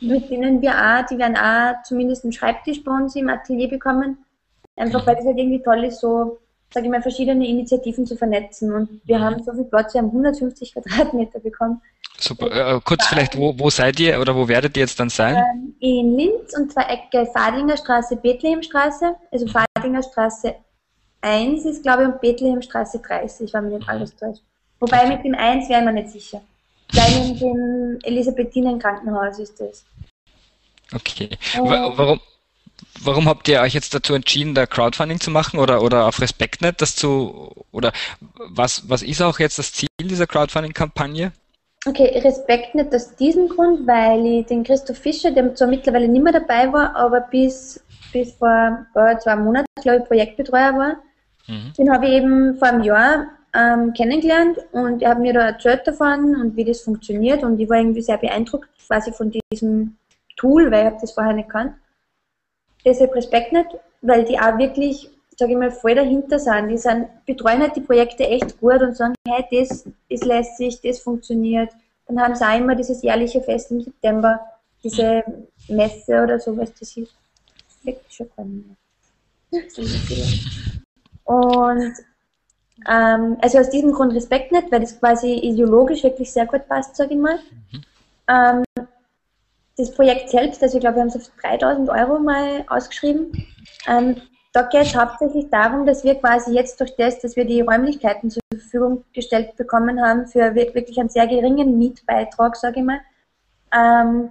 mit 0.00 0.30
denen 0.30 0.62
wir 0.62 0.72
auch, 0.72 1.06
die 1.06 1.18
werden 1.18 1.36
auch 1.36 1.82
zumindest 1.84 2.24
einen 2.24 2.32
Schreibtisch 2.32 2.82
bei 2.82 2.92
uns 2.92 3.14
im 3.16 3.28
Atelier 3.28 3.68
bekommen. 3.68 4.18
Einfach 4.76 5.02
mhm. 5.02 5.06
weil 5.06 5.16
das 5.16 5.24
halt 5.26 5.38
irgendwie 5.38 5.62
toll 5.62 5.84
ist, 5.84 6.00
so 6.00 6.38
sage 6.72 6.86
ich 6.86 6.92
mal, 6.92 7.02
verschiedene 7.02 7.46
Initiativen 7.46 8.06
zu 8.06 8.16
vernetzen. 8.16 8.72
Und 8.72 9.00
wir 9.04 9.18
mhm. 9.18 9.22
haben 9.22 9.42
so 9.42 9.52
viel 9.52 9.64
Platz, 9.64 9.94
wir 9.94 10.02
haben 10.02 10.08
150 10.08 10.74
Quadratmeter 10.74 11.40
bekommen. 11.40 11.80
Super. 12.20 12.76
Äh, 12.76 12.80
kurz 12.84 13.06
vielleicht, 13.06 13.36
wo, 13.36 13.56
wo 13.58 13.70
seid 13.70 14.00
ihr 14.00 14.20
oder 14.20 14.34
wo 14.34 14.48
werdet 14.48 14.76
ihr 14.76 14.82
jetzt 14.82 14.98
dann 14.98 15.08
sein? 15.08 15.36
Ähm, 15.36 15.74
in 15.78 16.16
Linz 16.16 16.56
und 16.56 16.72
zwar 16.72 16.90
Ecke 16.90 17.26
Fadlinger 17.32 17.76
Straße, 17.76 18.16
Bethlehemstraße. 18.16 19.14
Also 19.30 19.46
Fadlinger 19.46 20.02
Straße 20.02 20.54
1 21.20 21.64
ist, 21.64 21.82
glaube 21.82 22.02
ich, 22.02 22.08
und 22.08 22.20
Bethlehemstraße 22.20 22.98
30, 23.00 23.52
wenn 23.52 23.68
mir 23.68 23.78
nicht 23.78 23.88
alles 23.88 24.16
täuscht. 24.16 24.42
Wobei 24.80 25.06
mit 25.06 25.24
dem 25.24 25.34
1 25.34 25.68
wäre 25.68 25.80
ich 25.80 25.86
mir 25.86 25.92
nicht 25.92 26.10
sicher. 26.10 26.40
Weil 26.92 27.28
in 27.28 27.38
dem 27.38 27.98
Elisabethinen 28.02 28.78
Krankenhaus 28.78 29.38
ist 29.38 29.60
das. 29.60 29.84
Okay. 30.92 31.28
Äh, 31.54 31.60
warum, 31.60 32.20
warum 33.00 33.28
habt 33.28 33.46
ihr 33.48 33.60
euch 33.60 33.74
jetzt 33.74 33.94
dazu 33.94 34.14
entschieden, 34.14 34.54
da 34.54 34.66
Crowdfunding 34.66 35.20
zu 35.20 35.30
machen 35.30 35.60
oder, 35.60 35.82
oder 35.82 36.06
auf 36.06 36.20
Respektnet 36.20 36.80
das 36.80 36.96
zu, 36.96 37.52
oder 37.70 37.92
was, 38.38 38.88
was 38.88 39.02
ist 39.02 39.22
auch 39.22 39.38
jetzt 39.38 39.58
das 39.58 39.72
Ziel 39.72 39.88
dieser 40.00 40.26
Crowdfunding-Kampagne? 40.26 41.32
Okay, 41.86 42.18
Respektnet 42.18 42.94
aus 42.94 43.14
diesem 43.14 43.48
Grund, 43.48 43.86
weil 43.86 44.26
ich 44.26 44.46
den 44.46 44.64
Christoph 44.64 44.98
Fischer, 44.98 45.30
der 45.30 45.54
zwar 45.54 45.68
mittlerweile 45.68 46.08
nicht 46.08 46.22
mehr 46.22 46.32
dabei 46.32 46.72
war, 46.72 46.94
aber 46.96 47.20
bis, 47.20 47.82
bis 48.12 48.32
vor 48.34 48.86
äh, 48.94 49.16
zwei 49.18 49.36
Monaten, 49.36 49.66
glaube 49.80 49.98
ich, 49.98 50.04
Projektbetreuer 50.04 50.76
war, 50.76 50.96
mhm. 51.46 51.72
den 51.78 51.92
habe 51.92 52.06
ich 52.06 52.12
eben 52.12 52.56
vor 52.56 52.68
einem 52.68 52.82
Jahr 52.82 53.26
ähm, 53.54 53.92
kennengelernt 53.94 54.58
und 54.72 55.02
er 55.02 55.10
hat 55.10 55.20
mir 55.20 55.32
da 55.32 55.46
erzählt 55.46 55.86
davon 55.86 56.34
und 56.34 56.56
wie 56.56 56.64
das 56.64 56.80
funktioniert 56.80 57.44
und 57.44 57.58
ich 57.58 57.70
war 57.70 57.78
irgendwie 57.78 58.02
sehr 58.02 58.18
beeindruckt 58.18 58.68
quasi 58.86 59.12
von 59.12 59.32
diesem 59.52 59.96
Tool, 60.36 60.70
weil 60.70 60.80
ich 60.80 60.86
habe 60.86 60.98
das 61.00 61.12
vorher 61.12 61.32
nicht 61.32 61.48
gekannt 61.48 61.74
deshalb 62.84 63.14
Respekt 63.14 63.52
nicht, 63.52 63.68
weil 64.02 64.24
die 64.24 64.38
auch 64.38 64.58
wirklich, 64.58 65.10
sage 65.38 65.52
ich 65.52 65.58
mal, 65.58 65.70
voll 65.70 65.94
dahinter 65.94 66.38
sind. 66.38 66.68
Die 66.68 66.76
sind, 66.76 67.06
betreuen 67.24 67.60
halt 67.60 67.76
die 67.76 67.80
Projekte 67.80 68.26
echt 68.26 68.60
gut 68.60 68.82
und 68.82 68.96
sagen, 68.96 69.14
hey, 69.26 69.44
das, 69.50 69.86
lässt 70.24 70.56
sich, 70.56 70.80
das 70.80 70.98
funktioniert. 70.98 71.70
Dann 72.06 72.20
haben 72.20 72.34
sie 72.34 72.44
auch 72.44 72.58
immer 72.58 72.74
dieses 72.74 73.02
jährliche 73.02 73.40
Fest 73.40 73.70
im 73.70 73.82
September, 73.82 74.40
diese 74.82 75.22
Messe 75.68 76.22
oder 76.22 76.40
so, 76.40 76.56
was 76.56 76.72
das 76.74 76.96
ist. 76.96 77.14
Wirklich 77.84 78.12
schon 78.12 78.28
gar. 78.36 78.46
Und 81.24 81.94
ähm, 82.88 83.36
also 83.40 83.58
aus 83.58 83.70
diesem 83.70 83.92
Grund 83.92 84.14
Respekt 84.14 84.50
nicht, 84.50 84.72
weil 84.72 84.80
das 84.80 84.98
quasi 84.98 85.34
ideologisch 85.34 86.02
wirklich 86.02 86.32
sehr 86.32 86.46
gut 86.46 86.66
passt, 86.68 86.96
sage 86.96 87.14
ich 87.14 87.20
mal. 87.20 87.38
Mhm. 87.70 87.82
Ähm, 88.28 88.64
das 89.76 89.94
Projekt 89.94 90.30
selbst, 90.30 90.62
also 90.62 90.78
ich 90.78 90.80
glaube, 90.80 90.96
wir 90.96 91.02
haben 91.02 91.08
es 91.08 91.16
auf 91.16 91.30
3000 91.42 91.88
Euro 91.90 92.18
mal 92.18 92.64
ausgeschrieben. 92.68 93.46
Ähm, 93.86 94.16
da 94.52 94.62
geht 94.62 94.82
es 94.82 94.96
hauptsächlich 94.96 95.50
darum, 95.50 95.86
dass 95.86 96.04
wir 96.04 96.14
quasi 96.14 96.54
jetzt 96.54 96.80
durch 96.80 96.96
das, 96.96 97.20
dass 97.20 97.36
wir 97.36 97.44
die 97.44 97.60
Räumlichkeiten 97.60 98.30
zur 98.30 98.42
Verfügung 98.52 99.04
gestellt 99.12 99.56
bekommen 99.56 100.00
haben, 100.00 100.26
für 100.26 100.54
wirklich 100.54 100.98
einen 100.98 101.10
sehr 101.10 101.26
geringen 101.26 101.78
Mietbeitrag, 101.78 102.56
sage 102.56 102.80
ich 102.80 102.86
mal. 102.86 103.00
Ähm, 103.72 104.30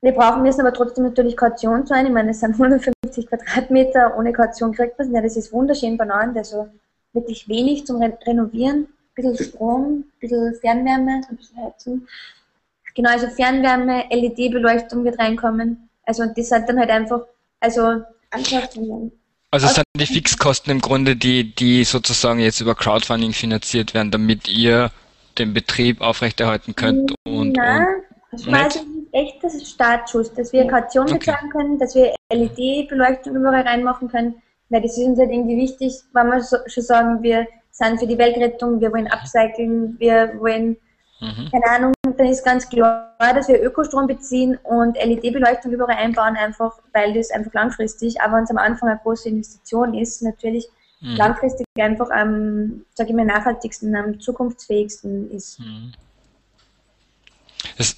wir 0.00 0.12
brauchen, 0.12 0.42
müssen 0.42 0.60
aber 0.60 0.72
trotzdem 0.72 1.04
natürlich 1.04 1.36
Kaution 1.36 1.86
zahlen. 1.86 2.06
Ich 2.06 2.12
meine, 2.12 2.30
es 2.30 2.40
sind 2.40 2.52
150 2.60 3.26
Quadratmeter, 3.26 4.16
ohne 4.16 4.32
Kaution 4.32 4.72
kriegt 4.72 4.98
man 4.98 5.08
es 5.08 5.12
nicht. 5.12 5.24
Das 5.24 5.36
ist 5.36 5.52
wunderschön 5.52 5.96
benannt, 5.96 6.36
also 6.36 6.68
wirklich 7.12 7.48
wenig 7.48 7.86
zum 7.86 8.00
Re 8.00 8.16
Renovieren. 8.24 8.86
Ein 9.18 9.22
bisschen 9.22 9.38
Strom, 9.38 9.84
ein 9.84 10.12
bisschen 10.20 10.54
Fernwärme, 10.60 11.22
ein 11.28 11.36
bisschen 11.36 11.64
Heizung. 11.64 12.06
Genau, 12.94 13.10
also 13.10 13.26
Fernwärme, 13.28 14.04
LED-Beleuchtung 14.10 15.04
wird 15.04 15.18
reinkommen. 15.18 15.88
Also 16.04 16.22
und 16.22 16.38
das 16.38 16.52
hat 16.52 16.68
dann 16.68 16.78
halt 16.78 16.90
einfach, 16.90 17.22
also 17.60 18.02
Anschaffungen. 18.30 19.12
Also 19.50 19.66
es 19.66 19.74
sind 19.74 19.84
die 19.96 20.06
Fixkosten 20.06 20.72
im 20.72 20.80
Grunde, 20.80 21.16
die, 21.16 21.54
die 21.54 21.84
sozusagen 21.84 22.40
jetzt 22.40 22.60
über 22.60 22.74
Crowdfunding 22.74 23.32
finanziert 23.32 23.94
werden, 23.94 24.10
damit 24.10 24.48
ihr 24.48 24.90
den 25.38 25.54
Betrieb 25.54 26.00
aufrechterhalten 26.00 26.74
könnt 26.74 27.14
und. 27.24 27.56
Nein, 27.56 27.86
das 28.32 28.46
war 28.46 28.64
also 28.64 28.80
echt 29.12 29.42
das 29.42 29.70
Startschuss, 29.70 30.32
dass 30.34 30.52
wir 30.52 30.66
Kaution 30.66 31.04
okay. 31.04 31.18
bezahlen 31.18 31.50
können, 31.50 31.78
dass 31.78 31.94
wir 31.94 32.14
LED-Beleuchtung 32.30 33.36
überall 33.36 33.62
reinmachen 33.62 34.08
können, 34.08 34.34
weil 34.68 34.82
das 34.82 34.98
ist 34.98 35.06
uns 35.06 35.18
halt 35.18 35.30
irgendwie 35.30 35.56
wichtig, 35.56 35.94
wenn 36.12 36.28
wir 36.28 36.42
so, 36.42 36.56
schon 36.66 36.82
sagen, 36.82 37.22
wir 37.22 37.46
sind 37.70 38.00
für 38.00 38.06
die 38.06 38.18
Weltrettung, 38.18 38.80
wir 38.80 38.92
wollen 38.92 39.06
upcyclen, 39.06 39.96
wir 39.98 40.34
wollen 40.38 40.76
Mhm. 41.20 41.50
Keine 41.50 41.66
Ahnung, 41.70 41.94
dann 42.02 42.26
ist 42.26 42.44
ganz 42.44 42.68
klar, 42.68 43.14
dass 43.18 43.48
wir 43.48 43.62
Ökostrom 43.62 44.06
beziehen 44.06 44.58
und 44.62 44.96
LED-Beleuchtung 44.96 45.72
überall 45.72 45.96
einbauen, 45.96 46.36
einfach 46.36 46.78
weil 46.92 47.14
das 47.14 47.30
einfach 47.30 47.52
langfristig, 47.54 48.20
aber 48.20 48.36
wenn 48.36 48.44
es 48.44 48.50
am 48.50 48.58
Anfang 48.58 48.90
eine 48.90 49.00
große 49.02 49.28
Investition 49.30 49.94
ist, 49.94 50.22
natürlich 50.22 50.68
mhm. 51.00 51.16
langfristig 51.16 51.66
einfach 51.78 52.10
am, 52.10 52.84
sage 52.94 53.10
ich 53.10 53.16
mal, 53.16 53.24
nachhaltigsten, 53.24 53.96
am 53.96 54.20
zukunftsfähigsten 54.20 55.30
ist. 55.30 55.58
Mhm. 55.58 55.92
Das, 57.78 57.96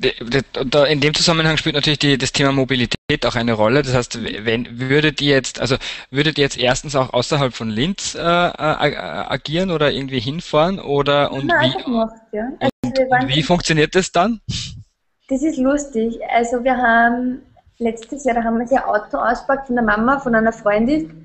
in 0.00 1.00
dem 1.00 1.14
Zusammenhang 1.14 1.56
spielt 1.56 1.74
natürlich 1.74 1.98
die, 1.98 2.18
das 2.18 2.32
Thema 2.32 2.52
Mobilität 2.52 3.26
auch 3.26 3.34
eine 3.34 3.52
Rolle. 3.52 3.82
Das 3.82 3.94
heißt, 3.94 4.44
wenn 4.44 4.78
würdet 4.78 5.20
ihr 5.20 5.34
jetzt, 5.34 5.60
also 5.60 5.76
würdet 6.10 6.38
ihr 6.38 6.44
jetzt 6.44 6.58
erstens 6.58 6.94
auch 6.94 7.12
außerhalb 7.12 7.54
von 7.54 7.68
Linz 7.68 8.14
äh, 8.14 8.20
äh, 8.20 8.22
agieren 8.22 9.70
oder 9.70 9.90
irgendwie 9.90 10.20
hinfahren 10.20 10.78
oder 10.78 11.32
und 11.32 11.46
Nein, 11.46 11.74
wie, 11.76 11.82
gemacht, 11.82 12.14
ja. 12.32 12.48
also 12.60 12.72
und, 12.84 12.98
und 12.98 13.28
wie 13.28 13.42
funktioniert 13.42 13.94
das 13.94 14.12
dann? 14.12 14.40
Das 15.28 15.42
ist 15.42 15.58
lustig. 15.58 16.18
Also 16.30 16.62
wir 16.62 16.76
haben 16.76 17.42
letztes 17.78 18.24
Jahr, 18.24 18.36
da 18.36 18.44
haben 18.44 18.58
wir 18.58 18.70
ein 18.70 18.84
Auto 18.84 19.18
ausgepackt 19.18 19.66
von 19.66 19.76
der 19.76 19.84
Mama, 19.84 20.18
von 20.20 20.34
einer 20.34 20.52
Freundin. 20.52 21.24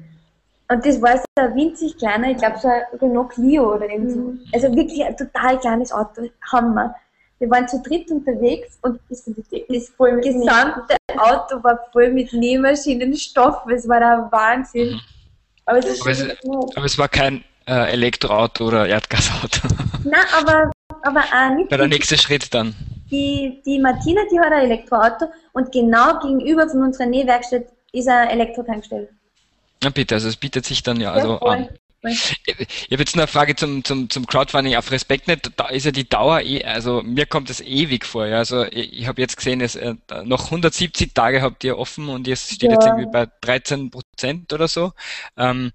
Und 0.69 0.85
das 0.85 1.01
war 1.01 1.17
so 1.17 1.23
ein 1.35 1.55
winzig 1.55 1.97
kleiner, 1.97 2.31
ich 2.31 2.37
glaube 2.37 2.57
so 2.59 2.67
ein 2.67 2.81
Renault 2.99 3.29
Clio 3.31 3.75
oder 3.75 3.89
irgend 3.89 4.11
so. 4.11 4.19
Mhm. 4.19 4.39
Also 4.53 4.75
wirklich 4.75 5.03
ein 5.03 5.15
total 5.15 5.59
kleines 5.59 5.91
Auto, 5.91 6.23
Hammer. 6.51 6.95
Wir 7.43 7.49
waren 7.49 7.67
zu 7.67 7.81
dritt 7.81 8.09
unterwegs 8.09 8.79
und 8.83 9.01
das, 9.09 9.29
das 9.67 9.89
voll 9.97 10.21
gesamte 10.21 10.95
Auto 11.17 11.61
war 11.61 11.77
voll 11.91 12.09
mit 12.13 12.31
Nähmaschinen, 12.31 13.13
Stoff. 13.17 13.65
Es 13.69 13.85
war 13.85 13.99
der 13.99 14.29
Wahnsinn. 14.31 14.97
Aber 15.65 15.79
es, 15.79 15.99
aber 15.99 16.11
es, 16.11 16.21
aber 16.73 16.85
es 16.85 16.97
war 16.97 17.09
kein 17.09 17.43
äh, 17.67 17.91
Elektroauto 17.91 18.65
oder 18.65 18.87
Erdgasauto. 18.87 19.67
Nein, 20.05 20.23
aber, 20.37 20.71
aber 21.01 21.19
auch 21.19 21.55
nicht. 21.57 21.69
Bei 21.69 21.75
der 21.75 21.89
nächste 21.89 22.17
Schritt 22.17 22.53
dann. 22.53 22.73
Die, 23.11 23.61
die 23.65 23.77
Martina, 23.77 24.21
die 24.31 24.39
hat 24.39 24.53
ein 24.53 24.63
Elektroauto 24.63 25.25
und 25.51 25.69
genau 25.73 26.21
gegenüber 26.21 26.69
von 26.69 26.81
unserer 26.81 27.07
Nähwerkstatt 27.07 27.65
ist 27.91 28.07
eine 28.07 28.31
Elektrotankstelle. 28.31 29.09
Na 29.83 29.89
bitte, 29.89 30.15
also 30.15 30.29
es 30.29 30.37
bietet 30.37 30.65
sich 30.65 30.81
dann 30.81 31.01
ja 31.01 31.11
also 31.11 31.33
ja, 31.33 31.41
an. 31.41 31.67
Ich 32.05 32.91
habe 32.91 32.99
jetzt 32.99 33.15
eine 33.15 33.27
Frage 33.27 33.55
zum, 33.55 33.83
zum, 33.83 34.09
zum 34.09 34.27
Crowdfunding 34.27 34.75
auf 34.75 34.91
RespektNet. 34.91 35.51
Da 35.55 35.69
ist 35.69 35.85
ja 35.85 35.91
die 35.91 36.07
Dauer 36.07 36.41
eh, 36.41 36.63
also 36.63 37.01
mir 37.01 37.25
kommt 37.25 37.49
das 37.49 37.61
ewig 37.61 38.05
vor. 38.05 38.25
Ja. 38.25 38.39
Also 38.39 38.65
ich, 38.65 38.99
ich 38.99 39.07
habe 39.07 39.21
jetzt 39.21 39.37
gesehen, 39.37 39.61
es, 39.61 39.75
äh, 39.75 39.95
noch 40.25 40.45
170 40.45 41.13
Tage 41.13 41.41
habt 41.41 41.63
ihr 41.63 41.77
offen 41.77 42.09
und 42.09 42.27
jetzt 42.27 42.51
steht 42.51 42.71
ja. 42.71 42.73
jetzt 42.73 42.85
irgendwie 42.85 43.09
bei 43.09 43.27
13 43.41 43.89
Prozent 43.89 44.51
oder 44.51 44.67
so. 44.67 44.91
Ähm, 45.37 45.71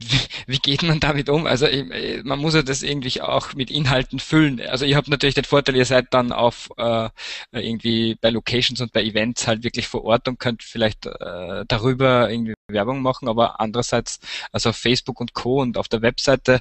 wie, 0.46 0.58
geht 0.58 0.82
man 0.82 1.00
damit 1.00 1.28
um? 1.28 1.46
Also 1.46 1.66
ich, 1.66 1.84
man 2.24 2.38
muss 2.38 2.54
ja 2.54 2.62
das 2.62 2.82
irgendwie 2.82 3.20
auch 3.20 3.54
mit 3.54 3.70
Inhalten 3.70 4.20
füllen. 4.20 4.60
Also 4.60 4.84
ihr 4.84 4.96
habt 4.96 5.08
natürlich 5.08 5.34
den 5.34 5.44
Vorteil, 5.44 5.76
ihr 5.76 5.84
seid 5.84 6.06
dann 6.10 6.32
auf 6.32 6.70
äh, 6.76 7.08
irgendwie 7.50 8.14
bei 8.20 8.30
Locations 8.30 8.80
und 8.80 8.92
bei 8.92 9.02
Events 9.02 9.46
halt 9.46 9.64
wirklich 9.64 9.88
vor 9.88 10.04
Ort 10.04 10.28
und 10.28 10.38
könnt 10.38 10.62
vielleicht 10.62 11.06
äh, 11.06 11.64
darüber 11.66 12.30
irgendwie 12.30 12.54
Werbung 12.70 13.02
machen, 13.02 13.28
aber 13.28 13.60
andererseits, 13.60 14.20
also 14.52 14.70
auf 14.70 14.76
Facebook 14.76 15.20
und 15.20 15.34
Co. 15.34 15.60
und 15.62 15.76
auf 15.76 15.88
der 15.88 16.02
Webseite, 16.02 16.60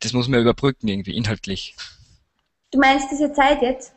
das 0.00 0.12
muss 0.12 0.28
man 0.28 0.40
überbrücken 0.40 0.86
irgendwie 0.86 1.16
inhaltlich. 1.16 1.74
Du 2.70 2.78
meinst 2.78 3.10
diese 3.10 3.32
Zeit 3.32 3.62
jetzt? 3.62 3.94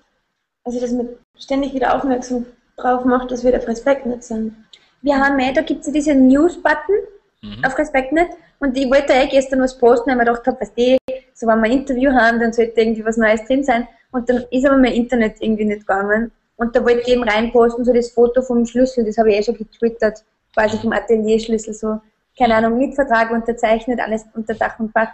Also 0.64 0.80
dass 0.80 0.92
man 0.92 1.10
ständig 1.38 1.74
wieder 1.74 1.96
aufmerksam 1.96 2.46
drauf 2.76 3.06
macht, 3.06 3.30
dass 3.32 3.44
wir 3.44 3.56
auf 3.56 3.68
RespektNet 3.68 4.24
sind. 4.24 4.56
Wir 5.02 5.18
haben 5.18 5.40
ja, 5.40 5.52
da 5.52 5.62
gibt 5.62 5.82
es 5.82 5.88
ja 5.88 5.94
diese 5.94 6.16
News-Button 6.16 6.96
mhm. 7.42 7.66
auf 7.66 7.78
RespektNet 7.78 8.30
und 8.60 8.78
ich 8.78 8.90
wollte 8.90 9.14
eh 9.14 9.28
gestern 9.28 9.62
was 9.62 9.78
posten, 9.78 10.08
weil 10.08 10.14
ich 10.14 10.18
mir 10.18 10.26
gedacht 10.26 10.48
habe, 10.48 10.58
was 10.60 10.74
die, 10.74 10.98
so 11.34 11.48
wenn 11.48 11.60
wir 11.60 11.66
ein 11.66 11.72
Interview 11.72 12.12
haben, 12.12 12.40
dann 12.40 12.52
sollte 12.54 12.80
irgendwie 12.80 13.06
was 13.06 13.18
Neues 13.18 13.44
drin 13.46 13.64
sein. 13.64 13.88
Und 14.12 14.30
dann 14.30 14.44
ist 14.52 14.66
aber 14.66 14.78
mein 14.78 14.94
Internet 14.94 15.38
irgendwie 15.40 15.66
nicht 15.66 15.82
gegangen. 15.82 16.32
Und 16.58 16.76
da 16.76 16.84
wollte 16.84 17.02
ich 17.02 17.08
eben 17.08 17.24
reinposten, 17.24 17.86
so 17.86 17.94
das 17.94 18.12
Foto 18.12 18.42
vom 18.42 18.66
Schlüssel, 18.66 19.06
das 19.06 19.18
habe 19.18 19.32
ich 19.32 19.38
eh 19.38 19.44
schon 19.44 19.58
getwittert, 19.58 20.26
quasi 20.54 20.78
vom 20.78 20.92
Atelierschlüssel, 20.92 21.74
so, 21.74 22.02
keine 22.38 22.56
Ahnung, 22.56 22.78
Mietvertrag 22.78 23.32
unterzeichnet, 23.32 24.00
alles 24.02 24.26
unter 24.34 24.56
Dach 24.56 24.78
und 24.78 24.92
Fach. 24.92 25.10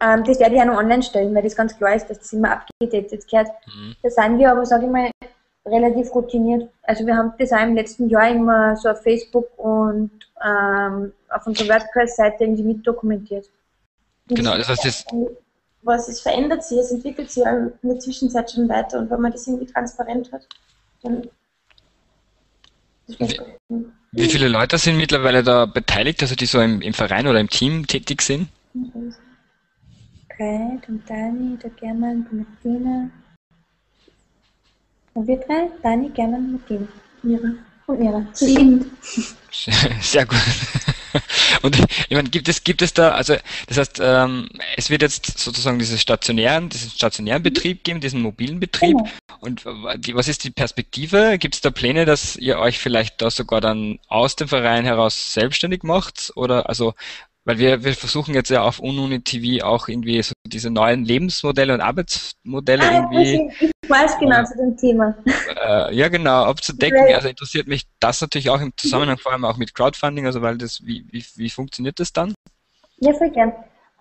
Ähm, 0.00 0.24
das 0.24 0.40
werde 0.40 0.56
ich 0.56 0.60
auch 0.60 0.66
noch 0.66 0.78
online 0.78 1.02
stellen, 1.02 1.32
weil 1.32 1.44
das 1.44 1.54
ganz 1.54 1.76
klar 1.76 1.94
ist, 1.94 2.10
dass 2.10 2.18
das 2.18 2.32
immer 2.32 2.50
abgedatet 2.50 3.28
gehört. 3.30 3.48
Mhm. 3.66 3.94
Da 4.02 4.10
sind 4.10 4.38
wir 4.38 4.50
aber, 4.50 4.66
sage 4.66 4.86
ich 4.86 4.90
mal, 4.90 5.10
relativ 5.66 6.14
routiniert. 6.14 6.70
Also 6.82 7.06
wir 7.06 7.16
haben 7.16 7.32
das 7.38 7.52
auch 7.52 7.62
im 7.62 7.74
letzten 7.74 8.08
Jahr 8.08 8.30
immer 8.30 8.76
so 8.76 8.88
auf 8.88 9.02
Facebook 9.02 9.46
und 9.58 10.10
ähm, 10.44 11.12
auf 11.28 11.46
unserer 11.46 11.74
WordPress-Seite 11.74 12.44
irgendwie 12.44 12.62
mit 12.62 12.86
dokumentiert. 12.86 13.48
genau, 14.28 14.56
das 14.56 14.68
heißt 14.68 14.84
jetzt. 14.84 15.06
Was 15.82 16.08
es 16.08 16.20
verändert 16.20 16.64
sich, 16.64 16.78
es 16.78 16.90
entwickelt 16.90 17.30
sich 17.30 17.44
in 17.44 17.72
der 17.82 17.98
Zwischenzeit 18.00 18.50
schon 18.50 18.68
weiter 18.68 18.98
und 18.98 19.10
wenn 19.10 19.20
man 19.20 19.32
das 19.32 19.46
irgendwie 19.46 19.66
transparent 19.66 20.32
hat, 20.32 20.46
dann. 21.02 21.28
Wie, 23.06 23.40
wie 24.10 24.28
viele 24.28 24.48
Leute 24.48 24.78
sind 24.78 24.96
mittlerweile 24.96 25.44
da 25.44 25.66
beteiligt, 25.66 26.22
also 26.22 26.34
die 26.34 26.46
so 26.46 26.60
im, 26.60 26.80
im 26.80 26.92
Verein 26.92 27.28
oder 27.28 27.38
im 27.38 27.48
Team 27.48 27.86
tätig 27.86 28.22
sind? 28.22 28.48
Okay, 30.28 30.80
dann 30.84 31.02
Dani, 31.06 31.56
der 31.56 31.70
German, 31.70 32.26
der 32.30 32.44
Martina. 32.44 33.10
Und 35.16 35.26
wir 35.26 35.38
drei, 35.38 35.70
Dani, 35.82 36.10
German, 36.10 36.52
Martina. 36.52 36.86
Mira. 37.22 37.54
Und 37.86 38.00
Mira. 38.00 38.26
Stimmt. 38.34 38.86
Sehr 40.02 40.26
gut. 40.26 40.36
Und 41.62 41.78
ich 41.78 42.14
meine, 42.14 42.28
gibt 42.28 42.48
es, 42.48 42.62
gibt 42.62 42.82
es 42.82 42.92
da, 42.92 43.12
also 43.12 43.34
das 43.66 43.78
heißt, 43.78 44.00
ähm, 44.02 44.50
es 44.76 44.90
wird 44.90 45.00
jetzt 45.00 45.38
sozusagen 45.38 45.78
diesen 45.78 45.96
stationären, 45.98 46.68
diesen 46.68 46.90
stationären 46.90 47.42
Betrieb 47.42 47.82
geben, 47.82 48.00
diesen 48.00 48.20
mobilen 48.20 48.60
Betrieb. 48.60 48.98
Genau. 48.98 49.10
Und 49.40 49.64
die, 49.96 50.14
was 50.14 50.28
ist 50.28 50.44
die 50.44 50.50
Perspektive? 50.50 51.38
Gibt 51.38 51.54
es 51.54 51.62
da 51.62 51.70
Pläne, 51.70 52.04
dass 52.04 52.36
ihr 52.36 52.58
euch 52.58 52.78
vielleicht 52.78 53.22
da 53.22 53.30
sogar 53.30 53.62
dann 53.62 53.98
aus 54.08 54.36
dem 54.36 54.48
Verein 54.48 54.84
heraus 54.84 55.32
selbstständig 55.32 55.82
macht? 55.82 56.32
Oder 56.34 56.68
also 56.68 56.92
weil 57.46 57.58
wir, 57.58 57.84
wir 57.84 57.94
versuchen 57.94 58.34
jetzt 58.34 58.50
ja 58.50 58.62
auf 58.62 58.80
Ununi 58.80 59.22
TV 59.22 59.64
auch 59.64 59.86
irgendwie 59.86 60.20
so 60.20 60.32
diese 60.44 60.68
neuen 60.68 61.04
Lebensmodelle 61.04 61.72
und 61.72 61.80
Arbeitsmodelle 61.80 62.82
ah, 62.82 62.92
irgendwie. 62.92 63.52
Ich, 63.60 63.72
ich 63.80 63.90
weiß 63.90 64.18
genau 64.18 64.40
äh, 64.40 64.44
zu 64.44 64.56
dem 64.56 64.76
Thema. 64.76 65.14
Äh, 65.64 65.94
ja, 65.94 66.08
genau, 66.08 66.44
abzudecken. 66.44 67.14
Also 67.14 67.28
interessiert 67.28 67.68
mich 67.68 67.84
das 68.00 68.20
natürlich 68.20 68.50
auch 68.50 68.60
im 68.60 68.72
Zusammenhang 68.76 69.16
vor 69.18 69.32
allem 69.32 69.44
auch 69.44 69.56
mit 69.56 69.74
Crowdfunding, 69.74 70.26
also 70.26 70.42
weil 70.42 70.58
das, 70.58 70.84
wie, 70.84 71.06
wie, 71.10 71.24
wie 71.36 71.48
funktioniert 71.48 72.00
das 72.00 72.12
dann? 72.12 72.34
Ja, 72.98 73.12
voll 73.14 73.30
gern. 73.30 73.52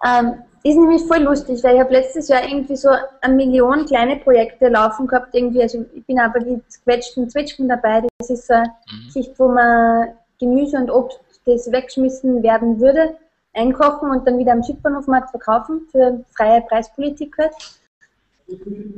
Ähm, 0.04 0.42
ist 0.64 0.78
nämlich 0.78 1.04
voll 1.04 1.20
lustig, 1.20 1.64
weil 1.64 1.76
ich 1.76 1.82
habe 1.82 1.94
letztes 1.94 2.28
Jahr 2.28 2.44
irgendwie 2.44 2.76
so 2.76 2.90
eine 3.22 3.36
Million 3.36 3.86
kleine 3.86 4.16
Projekte 4.16 4.70
laufen 4.70 5.06
gehabt, 5.06 5.36
irgendwie, 5.36 5.62
also 5.62 5.86
ich 5.94 6.04
bin 6.08 6.20
aber 6.20 6.40
die 6.40 6.60
Quetschten 6.84 7.30
Zwetschgen 7.30 7.70
dabei, 7.70 8.02
das 8.18 8.32
ist 8.32 8.48
so 8.48 8.54
eine 8.56 8.74
mhm. 8.92 9.10
Sicht, 9.12 9.32
wo 9.38 9.50
man 9.50 10.16
Gemüse 10.40 10.78
und 10.78 10.90
Obst, 10.90 11.20
das 11.46 11.72
weggeschmissen 11.72 12.42
werden 12.42 12.80
würde, 12.80 13.16
einkochen 13.56 14.12
und 14.12 14.28
dann 14.28 14.38
wieder 14.38 14.52
am 14.52 14.64
Südbahnhofmarkt 14.64 15.32
verkaufen 15.32 15.88
für 15.92 16.24
freie 16.36 16.62
Preispolitik 16.62 17.36
halt. 17.38 17.54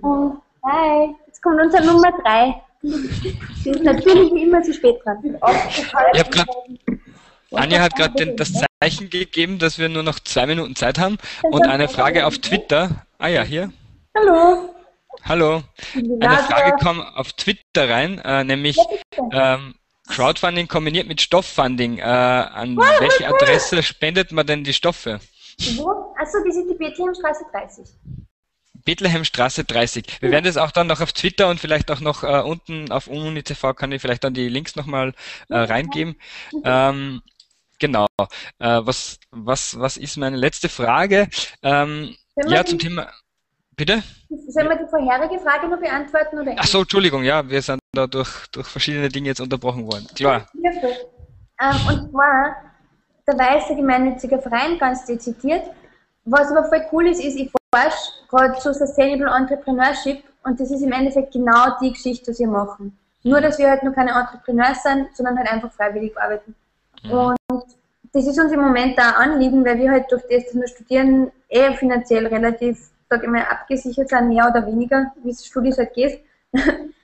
Und 0.02 0.42
hi, 0.66 1.16
jetzt 1.26 1.42
kommt 1.42 1.62
unser 1.62 1.82
Nummer 1.82 2.12
3. 2.24 2.62
Sie 2.82 3.70
ist 3.70 3.84
natürlich 3.84 4.34
wie 4.34 4.44
immer 4.44 4.62
zu 4.62 4.74
spät 4.74 4.98
dran. 5.04 5.18
Ich 5.24 6.20
habe 6.20 6.30
gerade 6.30 6.52
Anja 7.52 7.80
hat 7.80 7.96
gerade 7.96 8.36
das 8.36 8.52
Zeichen 8.82 9.10
gegeben, 9.10 9.58
dass 9.58 9.80
wir 9.80 9.90
nur 9.90 10.04
noch 10.04 10.20
zwei 10.20 10.46
Minuten 10.46 10.76
Zeit 10.76 11.00
haben 11.00 11.18
und 11.44 11.66
eine 11.66 11.88
Frage 11.88 12.26
auf 12.26 12.38
Twitter. 12.40 13.06
Ah 13.18 13.30
ja, 13.30 13.44
hier. 13.44 13.72
Hallo. 14.16 14.74
Hallo. 15.24 15.64
Eine 15.96 16.38
Frage 16.38 16.76
kam 16.78 17.02
auf 17.02 17.34
Twitter 17.34 17.90
rein, 17.90 18.20
äh, 18.20 18.44
nämlich 18.44 18.78
ähm, 19.32 19.76
Crowdfunding 20.08 20.68
kombiniert 20.68 21.08
mit 21.08 21.22
Stofffunding. 21.22 22.00
Äh, 22.00 22.02
an 22.02 22.78
oh, 22.78 22.82
welche 23.00 23.28
Adresse 23.28 23.84
spendet 23.84 24.32
man 24.32 24.48
denn 24.48 24.64
die 24.64 24.74
Stoffe? 24.74 25.20
Wo? 25.76 26.14
Achso, 26.18 26.38
die 26.46 26.52
sind 26.52 26.70
die 26.70 26.76
Bethlehemstraße 26.76 27.46
30. 27.52 27.86
Bethlehemstraße 28.86 29.66
30. 29.66 30.22
Wir 30.22 30.32
werden 30.32 30.46
das 30.46 30.56
auch 30.56 30.72
dann 30.72 30.88
noch 30.88 31.02
auf 31.02 31.12
Twitter 31.12 31.50
und 31.50 31.60
vielleicht 31.60 31.92
auch 31.92 32.00
noch 32.00 32.24
äh, 32.24 32.42
unten 32.42 32.90
auf 32.92 33.08
UniTV 33.08 33.74
kann 33.76 33.92
ich 33.92 34.02
vielleicht 34.02 34.24
dann 34.24 34.34
die 34.34 34.48
Links 34.48 34.76
nochmal 34.78 35.14
äh, 35.50 35.58
reingeben. 35.58 36.16
Ähm, 36.64 37.22
genau. 37.80 38.08
Äh, 38.18 38.28
was, 38.60 39.20
was, 39.32 39.78
was 39.78 39.98
ist 39.98 40.16
meine 40.16 40.38
letzte 40.38 40.70
Frage? 40.70 41.28
Ähm, 41.62 42.16
ja, 42.48 42.64
zum 42.64 42.80
Thema. 42.80 43.12
Bitte? 43.76 44.02
Sollen 44.48 44.70
wir 44.70 44.78
die 44.78 44.90
vorherige 44.90 45.40
Frage 45.40 45.68
noch 45.68 45.80
beantworten? 45.80 46.40
Oder 46.40 46.56
Ach 46.58 46.66
so, 46.66 46.80
Entschuldigung, 46.82 47.24
ja, 47.24 47.48
wir 47.48 47.62
sind 47.62 47.80
da 47.98 48.08
durch, 48.08 48.48
durch 48.52 48.68
verschiedene 48.68 49.10
Dinge 49.10 49.28
jetzt 49.28 49.42
unterbrochen 49.42 49.86
worden. 49.86 50.08
Klar. 50.16 50.48
Ja, 50.62 50.72
ähm, 50.72 51.76
und 51.90 52.12
zwar 52.12 52.56
der 53.28 53.38
Weiße 53.38 53.76
Gemeinnützige 53.76 54.40
Verein, 54.40 54.78
ganz 54.78 55.06
dezidiert. 55.06 55.64
Was 56.26 56.52
aber 56.52 56.66
voll 56.66 56.86
cool 56.92 57.08
ist, 57.08 57.24
ist, 57.24 57.36
ich 57.36 57.52
forsche 57.52 58.12
gerade 58.30 58.58
zu 58.60 58.74
Sustainable 58.74 59.34
Entrepreneurship 59.36 60.24
und 60.44 60.60
das 60.60 60.72
ist 60.72 60.82
im 60.82 60.92
Endeffekt 60.92 61.34
genau 61.34 61.78
die 61.82 61.92
Geschichte, 61.92 62.32
was 62.32 62.40
wir 62.40 62.48
machen. 62.48 62.98
Nur, 63.24 63.42
dass 63.42 63.58
wir 63.58 63.70
halt 63.70 63.84
nur 63.84 63.94
keine 63.94 64.12
Entrepreneurs 64.12 64.84
sind, 64.84 65.08
sondern 65.16 65.38
halt 65.38 65.52
einfach 65.52 65.72
freiwillig 65.72 66.18
arbeiten. 66.18 66.56
Mhm. 67.04 67.12
Und 67.12 67.66
das 68.14 68.26
ist 68.26 68.40
uns 68.40 68.52
im 68.52 68.62
Moment 68.62 68.98
da 68.98 69.12
Anliegen, 69.12 69.66
weil 69.66 69.78
wir 69.78 69.92
halt 69.92 70.12
durch 70.12 70.24
das, 70.30 70.46
dass 70.46 70.56
wir 70.56 70.68
studieren, 70.68 71.32
eher 71.50 71.74
finanziell 71.74 72.28
relativ 72.28 72.90
sage 73.10 73.26
ich 73.26 73.32
mal, 73.32 73.44
abgesichert 73.44 74.10
sind, 74.10 74.30
mehr 74.30 74.48
oder 74.50 74.66
weniger, 74.66 75.14
wie 75.24 75.30
es 75.30 75.46
Studis 75.46 75.78
halt 75.78 75.94
geht. 75.94 76.22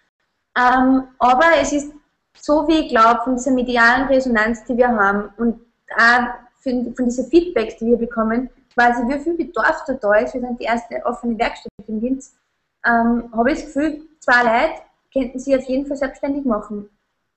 ähm, 0.58 1.08
aber 1.20 1.46
es 1.62 1.74
ist 1.74 1.94
so, 2.40 2.68
wie 2.68 2.86
ich 2.86 2.90
glaube, 2.90 3.22
von 3.24 3.36
dieser 3.36 3.52
medialen 3.52 4.08
Resonanz, 4.08 4.64
die 4.66 4.78
wir 4.78 4.90
haben 4.90 5.30
und 5.38 5.60
auch 5.98 6.28
von, 6.62 6.94
von 6.96 7.06
diesen 7.06 7.28
Feedbacks, 7.28 7.78
die 7.78 7.88
wir 7.88 7.98
bekommen, 7.98 8.50
quasi 8.74 9.04
wie 9.08 9.20
viel 9.20 9.36
Bedarf 9.36 9.84
da 9.86 9.94
da 9.94 10.14
ist. 10.16 10.34
Wir 10.34 10.42
sind 10.42 10.60
die 10.60 10.66
erste 10.66 11.02
offene 11.06 11.38
Werkstatt 11.38 11.72
in 11.88 12.02
Linz. 12.02 12.34
ähm, 12.86 13.32
habe 13.36 13.52
ich 13.52 13.64
das 13.64 13.74
Gefühl, 13.74 14.02
zwei 14.20 14.44
Leute 14.44 14.82
könnten 15.12 15.40
sich 15.40 15.56
auf 15.56 15.64
jeden 15.66 15.86
Fall 15.86 15.98
selbstständig 15.98 16.46
machen. 16.46 16.90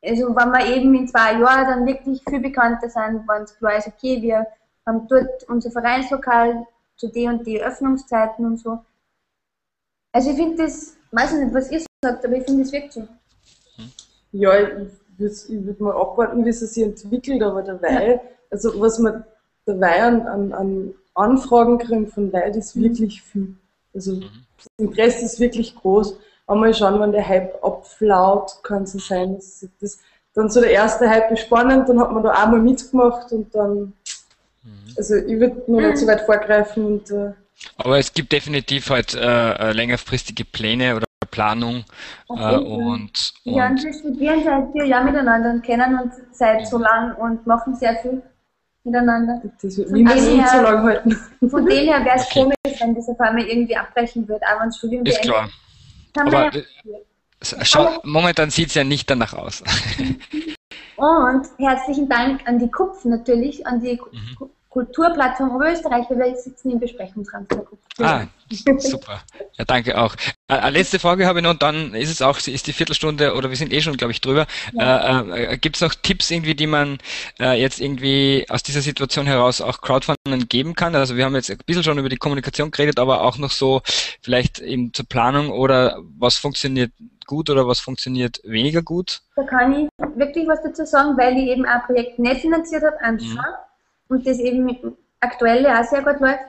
Also 0.02 0.34
wenn 0.34 0.50
wir 0.50 0.66
eben 0.76 0.94
in 0.94 1.08
zwei 1.08 1.38
Jahren 1.38 1.66
dann 1.66 1.86
wirklich 1.86 2.22
viel 2.28 2.40
bekannter 2.40 2.88
sind, 2.88 3.26
wenn 3.28 3.42
es 3.42 3.56
klar 3.56 3.76
ist, 3.76 3.88
okay, 3.88 4.20
wir 4.22 4.46
haben 4.86 5.06
dort 5.08 5.44
unser 5.48 5.70
Vereinslokal 5.70 6.66
zu 6.96 7.08
den 7.08 7.30
und 7.30 7.46
die 7.46 7.62
Öffnungszeiten 7.62 8.44
und 8.44 8.58
so. 8.58 8.78
Also 10.12 10.30
ich 10.30 10.36
finde 10.36 10.64
das, 10.64 10.96
weiß 11.10 11.32
nicht, 11.34 11.52
was 11.52 11.70
ihr 11.70 11.80
sagt, 12.06 12.24
aber 12.24 12.36
ich 12.36 12.44
finde 12.44 12.62
das 12.62 12.72
wirklich 12.72 12.92
so. 12.92 13.08
Ja, 14.32 14.60
ich 14.60 14.68
würde 15.18 15.66
würd 15.66 15.80
mal 15.80 15.94
abwarten, 15.94 16.44
wie 16.44 16.50
es 16.50 16.60
sich 16.60 16.82
entwickelt, 16.82 17.42
aber 17.42 17.62
dabei, 17.62 18.14
ja. 18.14 18.20
also 18.50 18.80
was 18.80 18.98
man 18.98 19.24
dabei 19.64 20.02
an, 20.02 20.26
an, 20.26 20.52
an 20.52 20.94
Anfragen 21.14 21.78
kriegen 21.78 22.06
von 22.06 22.30
Leuten 22.30 22.58
ist 22.58 22.76
mhm. 22.76 22.82
wirklich 22.82 23.22
viel. 23.22 23.54
Also 23.94 24.12
mhm. 24.12 24.30
das 24.56 24.66
Interesse 24.78 25.24
ist 25.24 25.40
wirklich 25.40 25.74
groß. 25.74 26.18
Einmal 26.46 26.74
schauen, 26.74 27.00
wenn 27.00 27.12
der 27.12 27.26
Hype 27.26 27.62
abflaut, 27.64 28.62
kann 28.62 28.84
es 28.84 28.92
sein, 28.92 29.36
dass 29.36 29.66
das 29.80 29.98
dann 30.34 30.50
so 30.50 30.60
der 30.60 30.70
erste 30.70 31.08
Hype 31.08 31.30
ist 31.32 31.40
spannend, 31.40 31.88
dann 31.88 31.98
hat 31.98 32.12
man 32.12 32.22
da 32.22 32.30
einmal 32.30 32.60
mitgemacht 32.60 33.32
und 33.32 33.54
dann, 33.54 33.94
mhm. 34.62 34.94
also 34.96 35.16
ich 35.16 35.40
würde 35.40 35.62
nur 35.66 35.80
nicht 35.80 35.96
so 35.96 36.06
weit 36.06 36.20
vorgreifen 36.20 36.84
und 36.84 37.10
äh, 37.10 37.32
aber 37.78 37.98
es 37.98 38.12
gibt 38.12 38.32
definitiv 38.32 38.90
halt 38.90 39.14
äh, 39.14 39.72
längerfristige 39.72 40.44
Pläne 40.44 40.96
oder 40.96 41.05
Planung 41.30 41.84
äh, 42.28 42.56
und, 42.56 42.66
und 42.66 43.32
Ja, 43.44 43.68
und 43.68 43.82
wir 43.82 43.92
studieren 43.92 44.42
seit 44.44 44.72
vier 44.72 44.86
Jahren 44.86 45.06
miteinander 45.06 45.50
und 45.50 45.62
kennen 45.62 45.98
uns 45.98 46.14
seit 46.32 46.66
so 46.66 46.78
lang 46.78 47.14
und 47.16 47.46
machen 47.46 47.74
sehr 47.74 47.96
viel 47.96 48.22
miteinander. 48.84 49.42
Das 49.60 49.76
wird 49.76 49.90
niemals 49.90 50.26
nicht 50.26 50.48
so 50.48 50.60
lang 50.62 50.82
halten. 50.82 51.12
Von 51.50 51.66
dem 51.66 51.88
her 51.88 52.04
wäre 52.04 52.16
es 52.16 52.26
okay. 52.26 52.42
komisch, 52.42 52.80
wenn 52.80 52.94
das 52.94 53.08
auf 53.08 53.20
einmal 53.20 53.44
irgendwie 53.44 53.76
abbrechen 53.76 54.28
wird, 54.28 54.42
aber 54.48 54.66
das 54.66 54.76
Studium 54.78 55.04
Ist 55.04 55.22
klar. 55.22 55.48
Aber 56.18 56.50
ja 56.54 56.62
schau, 57.62 58.00
momentan 58.04 58.50
sieht 58.50 58.68
es 58.68 58.74
ja 58.74 58.84
nicht 58.84 59.10
danach 59.10 59.34
aus. 59.34 59.62
Und 60.96 61.46
herzlichen 61.58 62.08
Dank 62.08 62.46
an 62.48 62.58
die 62.58 62.70
KUPF 62.70 63.04
natürlich, 63.04 63.66
an 63.66 63.80
die 63.80 64.00
mhm. 64.00 64.50
Kulturplattform 64.76 65.56
Oberösterreich, 65.56 66.04
weil 66.10 66.18
wir 66.18 66.36
sitzen 66.36 66.70
im 66.70 66.78
Besprechungsraum. 66.78 67.46
Ah, 67.98 68.24
super. 68.76 69.22
Ja, 69.56 69.64
danke 69.64 69.96
auch. 69.96 70.14
Äh, 70.48 70.68
letzte 70.68 70.98
Frage 70.98 71.26
habe 71.26 71.38
ich 71.38 71.44
noch, 71.44 71.52
und 71.52 71.62
dann 71.62 71.94
ist 71.94 72.10
es 72.10 72.20
auch, 72.20 72.36
ist 72.36 72.66
die 72.66 72.74
Viertelstunde, 72.74 73.32
oder 73.34 73.48
wir 73.48 73.56
sind 73.56 73.72
eh 73.72 73.80
schon, 73.80 73.96
glaube 73.96 74.12
ich, 74.12 74.20
drüber. 74.20 74.46
Ja. 74.74 75.22
Äh, 75.22 75.54
äh, 75.54 75.56
Gibt 75.56 75.76
es 75.76 75.80
noch 75.80 75.94
Tipps 75.94 76.30
irgendwie, 76.30 76.54
die 76.54 76.66
man 76.66 76.98
äh, 77.40 77.58
jetzt 77.58 77.80
irgendwie 77.80 78.44
aus 78.50 78.62
dieser 78.64 78.82
Situation 78.82 79.24
heraus 79.24 79.62
auch 79.62 79.80
Crowdfunding 79.80 80.46
geben 80.46 80.74
kann? 80.74 80.94
Also 80.94 81.16
wir 81.16 81.24
haben 81.24 81.34
jetzt 81.36 81.50
ein 81.50 81.56
bisschen 81.64 81.82
schon 81.82 81.96
über 81.96 82.10
die 82.10 82.18
Kommunikation 82.18 82.70
geredet, 82.70 82.98
aber 82.98 83.22
auch 83.22 83.38
noch 83.38 83.52
so 83.52 83.80
vielleicht 84.20 84.58
eben 84.58 84.92
zur 84.92 85.08
Planung 85.08 85.48
oder 85.48 86.02
was 86.18 86.36
funktioniert 86.36 86.92
gut 87.26 87.48
oder 87.48 87.66
was 87.66 87.80
funktioniert 87.80 88.42
weniger 88.44 88.82
gut? 88.82 89.22
Da 89.36 89.44
kann 89.44 89.72
ich 89.72 89.88
wirklich 90.16 90.46
was 90.46 90.62
dazu 90.62 90.84
sagen, 90.84 91.16
weil 91.16 91.38
ich 91.38 91.48
eben 91.48 91.64
ein 91.64 91.80
Projekt 91.86 92.18
nicht 92.18 92.42
finanziert 92.42 92.82
habe, 92.82 93.00
einfach. 93.00 93.26
Mhm 93.26 93.40
und 94.08 94.26
das 94.26 94.38
eben 94.38 94.96
aktuelle 95.20 95.78
auch 95.78 95.84
sehr 95.84 96.02
gut 96.02 96.20
läuft. 96.20 96.44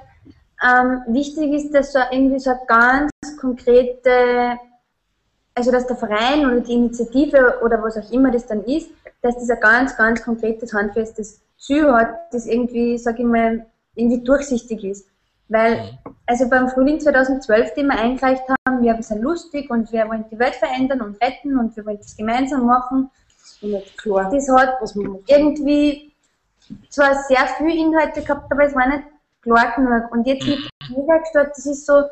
Ähm, 0.64 1.04
wichtig 1.08 1.54
ist, 1.54 1.74
dass 1.74 1.94
so 1.94 2.00
irgendwie 2.12 2.40
so 2.40 2.52
ganz 2.68 3.12
konkrete, 3.40 4.58
also 5.54 5.72
dass 5.72 5.86
der 5.86 5.96
Verein 5.96 6.46
oder 6.46 6.62
die 6.62 6.74
Initiative 6.74 7.60
oder 7.64 7.82
was 7.84 7.98
auch 7.98 8.12
immer 8.12 8.32
das 8.32 8.48
dann 8.48 8.64
ist, 8.64 8.90
dass 9.22 9.36
das 9.36 9.50
ein 9.50 9.60
ganz, 9.60 9.96
ganz 9.96 10.24
konkretes, 10.24 10.74
handfestes 10.74 11.42
Ziel 11.58 11.92
hat, 11.92 12.32
das 12.32 12.48
irgendwie, 12.48 12.98
sag 12.98 13.20
ich 13.20 13.26
mal, 13.26 13.66
irgendwie 13.96 14.24
durchsichtig 14.24 14.84
ist. 14.84 15.08
Weil, 15.50 15.98
also 16.26 16.50
beim 16.50 16.70
Frühling 16.70 17.00
2012, 17.00 17.74
den 17.76 17.88
wir 17.88 17.98
eingereicht 17.98 18.44
haben, 18.50 18.82
wir 18.82 18.92
haben 18.92 19.00
es 19.00 19.10
ja 19.10 19.16
lustig 19.16 19.70
und 19.70 19.92
wir 19.92 20.08
wollen 20.08 20.26
die 20.30 20.40
Welt 20.40 20.56
verändern 20.56 21.02
und 21.02 21.22
retten 21.22 21.58
und 21.58 21.76
wir 21.76 21.86
wollen 21.86 21.98
das 21.98 22.18
gemeinsam 22.18 22.66
machen. 22.66 23.10
Und 23.62 23.98
klar, 23.98 24.30
das 24.30 24.50
hat 24.50 24.78
irgendwie 25.28 26.14
zwar 26.90 27.16
sehr 27.24 27.48
viele 27.58 27.76
Inhalte 27.76 28.22
gehabt, 28.22 28.52
aber 28.52 28.66
es 28.66 28.76
war 28.76 28.88
nicht 28.88 29.04
klar 29.42 29.74
genug. 29.76 30.12
Und 30.12 30.28
jetzt 30.28 30.46
mit 30.46 30.60
Werkstatt, 30.90 31.52
das 31.56 31.66
ist 31.66 31.86
so 31.86 32.04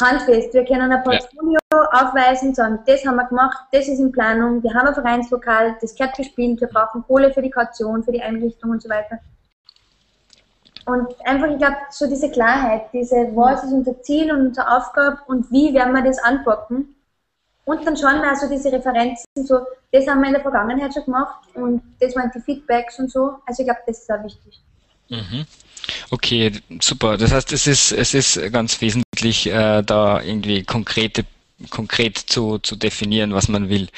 handfest. 0.00 0.52
Wir 0.52 0.64
können 0.64 0.92
ein 0.92 1.02
Portfolio 1.02 1.58
ja. 1.72 1.88
aufweisen, 1.92 2.54
sagen, 2.54 2.78
das 2.86 3.04
haben 3.06 3.16
wir 3.16 3.24
gemacht, 3.24 3.58
das 3.72 3.88
ist 3.88 3.98
in 3.98 4.12
Planung, 4.12 4.62
wir 4.62 4.74
haben 4.74 4.88
ein 4.88 4.94
Vereinslokal, 4.94 5.76
das 5.80 5.94
gehört 5.94 6.16
gespielt, 6.16 6.60
wir 6.60 6.68
brauchen 6.68 7.02
Kohle 7.06 7.32
für 7.32 7.42
die 7.42 7.50
Kaution, 7.50 8.02
für 8.02 8.12
die 8.12 8.22
Einrichtung 8.22 8.70
und 8.70 8.82
so 8.82 8.88
weiter. 8.88 9.18
Und 10.84 11.08
einfach, 11.26 11.48
ich 11.48 11.58
glaube, 11.58 11.76
so 11.90 12.06
diese 12.06 12.30
Klarheit, 12.30 12.90
diese, 12.92 13.16
was 13.34 13.64
ist 13.64 13.72
unser 13.72 14.00
Ziel 14.02 14.30
und 14.32 14.48
unsere 14.48 14.76
Aufgabe 14.76 15.18
und 15.26 15.50
wie 15.50 15.74
werden 15.74 15.94
wir 15.94 16.02
das 16.02 16.18
anpacken, 16.22 16.95
und 17.66 17.84
dann 17.84 17.96
schauen 17.96 18.22
wir 18.22 18.30
also 18.30 18.48
diese 18.48 18.72
Referenzen, 18.72 19.26
so, 19.34 19.58
das 19.90 20.06
haben 20.06 20.20
wir 20.20 20.28
in 20.28 20.34
der 20.34 20.42
Vergangenheit 20.42 20.94
schon 20.94 21.04
gemacht 21.04 21.48
und 21.54 21.82
das 22.00 22.14
waren 22.14 22.30
die 22.34 22.40
Feedbacks 22.40 22.98
und 23.00 23.10
so. 23.10 23.38
Also 23.44 23.62
ich 23.62 23.66
glaube, 23.66 23.80
das 23.86 23.98
ist 23.98 24.06
sehr 24.06 24.22
wichtig. 24.22 24.60
Mhm. 25.08 25.46
Okay, 26.10 26.52
super. 26.80 27.16
Das 27.16 27.32
heißt, 27.32 27.52
es 27.52 27.66
ist, 27.66 27.90
es 27.90 28.14
ist 28.14 28.52
ganz 28.52 28.80
wesentlich, 28.80 29.48
äh, 29.48 29.82
da 29.82 30.22
irgendwie 30.22 30.62
konkrete 30.62 31.24
konkret 31.70 32.18
zu, 32.18 32.58
zu 32.58 32.76
definieren, 32.76 33.32
was 33.32 33.48
man 33.48 33.68
will. 33.68 33.88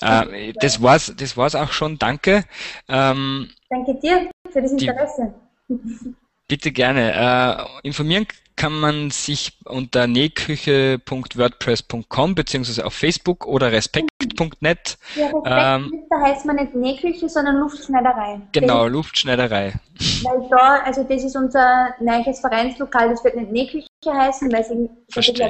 Äh, 0.00 0.52
das 0.54 0.82
war's, 0.82 1.12
das 1.16 1.36
war's 1.36 1.54
auch 1.54 1.72
schon. 1.72 1.98
Danke. 1.98 2.44
Ähm, 2.88 3.50
Danke 3.70 3.94
dir 4.00 4.28
für 4.50 4.60
das 4.60 4.72
Interesse. 4.72 5.32
Die, 5.68 6.14
bitte 6.48 6.72
gerne. 6.72 7.68
Äh, 7.82 7.86
informieren 7.88 8.26
kann 8.56 8.72
man 8.72 9.10
sich 9.10 9.58
unter 9.64 10.06
nähküche.wordpress.com 10.06 12.34
beziehungsweise 12.34 12.86
auf 12.86 12.94
Facebook 12.94 13.46
oder 13.46 13.70
respekt.net. 13.72 14.96
Ja, 15.16 15.26
Respekt, 15.26 15.46
ähm, 15.46 16.04
da 16.08 16.20
heißt 16.20 16.46
man 16.46 16.56
nicht 16.56 16.74
Nähküche, 16.74 17.28
sondern 17.28 17.56
Luftschneiderei. 17.56 18.40
Genau, 18.52 18.86
Luftschneiderei. 18.86 19.74
Weil 20.22 20.48
da, 20.50 20.80
also 20.84 21.04
das 21.04 21.24
ist 21.24 21.36
unser 21.36 21.94
neues 22.00 22.40
Vereinslokal, 22.40 23.10
das 23.10 23.22
wird 23.24 23.36
nicht 23.36 23.50
Nähküche 23.50 23.86
heißen, 24.06 24.50
weil 24.52 24.62
es 24.62 24.70
ein 24.70 24.88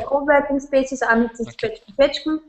Coworking 0.04 0.60
Space 0.60 0.92
ist, 0.92 1.04
auch 1.06 1.16
mit 1.16 1.36
sich 1.36 1.48
okay. 1.48 1.78
Quetschen. 1.96 2.40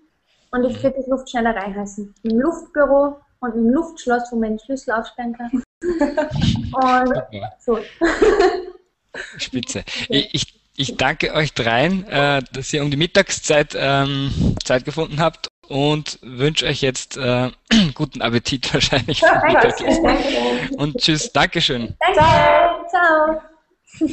Und 0.51 0.63
es 0.63 0.77
mhm. 0.77 0.83
wird 0.83 0.95
das 0.97 1.07
Luftschneiderei 1.07 1.73
heißen. 1.73 2.13
Im 2.23 2.39
Luftbüro 2.39 3.17
und 3.39 3.55
im 3.55 3.69
Luftschloss, 3.69 4.31
wo 4.31 4.37
man 4.37 4.51
den 4.51 4.59
Schlüssel 4.59 4.93
aufsperren 4.93 5.33
kann. 5.33 5.63
und 7.01 7.13
so. 7.59 7.79
Spitze. 9.38 9.84
Ich, 10.10 10.54
ich 10.75 10.97
danke 10.97 11.34
euch 11.34 11.54
dreien, 11.54 12.08
äh, 12.08 12.41
dass 12.51 12.73
ihr 12.73 12.84
um 12.84 12.91
die 12.91 12.97
Mittagszeit 12.97 13.75
ähm, 13.78 14.56
Zeit 14.63 14.86
gefunden 14.86 15.19
habt 15.19 15.47
und 15.67 16.19
wünsche 16.21 16.65
euch 16.65 16.82
jetzt 16.82 17.17
äh, 17.17 17.51
guten 17.93 18.21
Appetit 18.21 18.73
wahrscheinlich. 18.73 19.21
Ja, 19.21 19.41
und 20.78 20.97
tschüss, 20.97 21.32
Dankeschön. 21.32 21.95
Danke. 21.99 22.19
Ciao. 22.19 23.41
Ciao. 23.97 24.10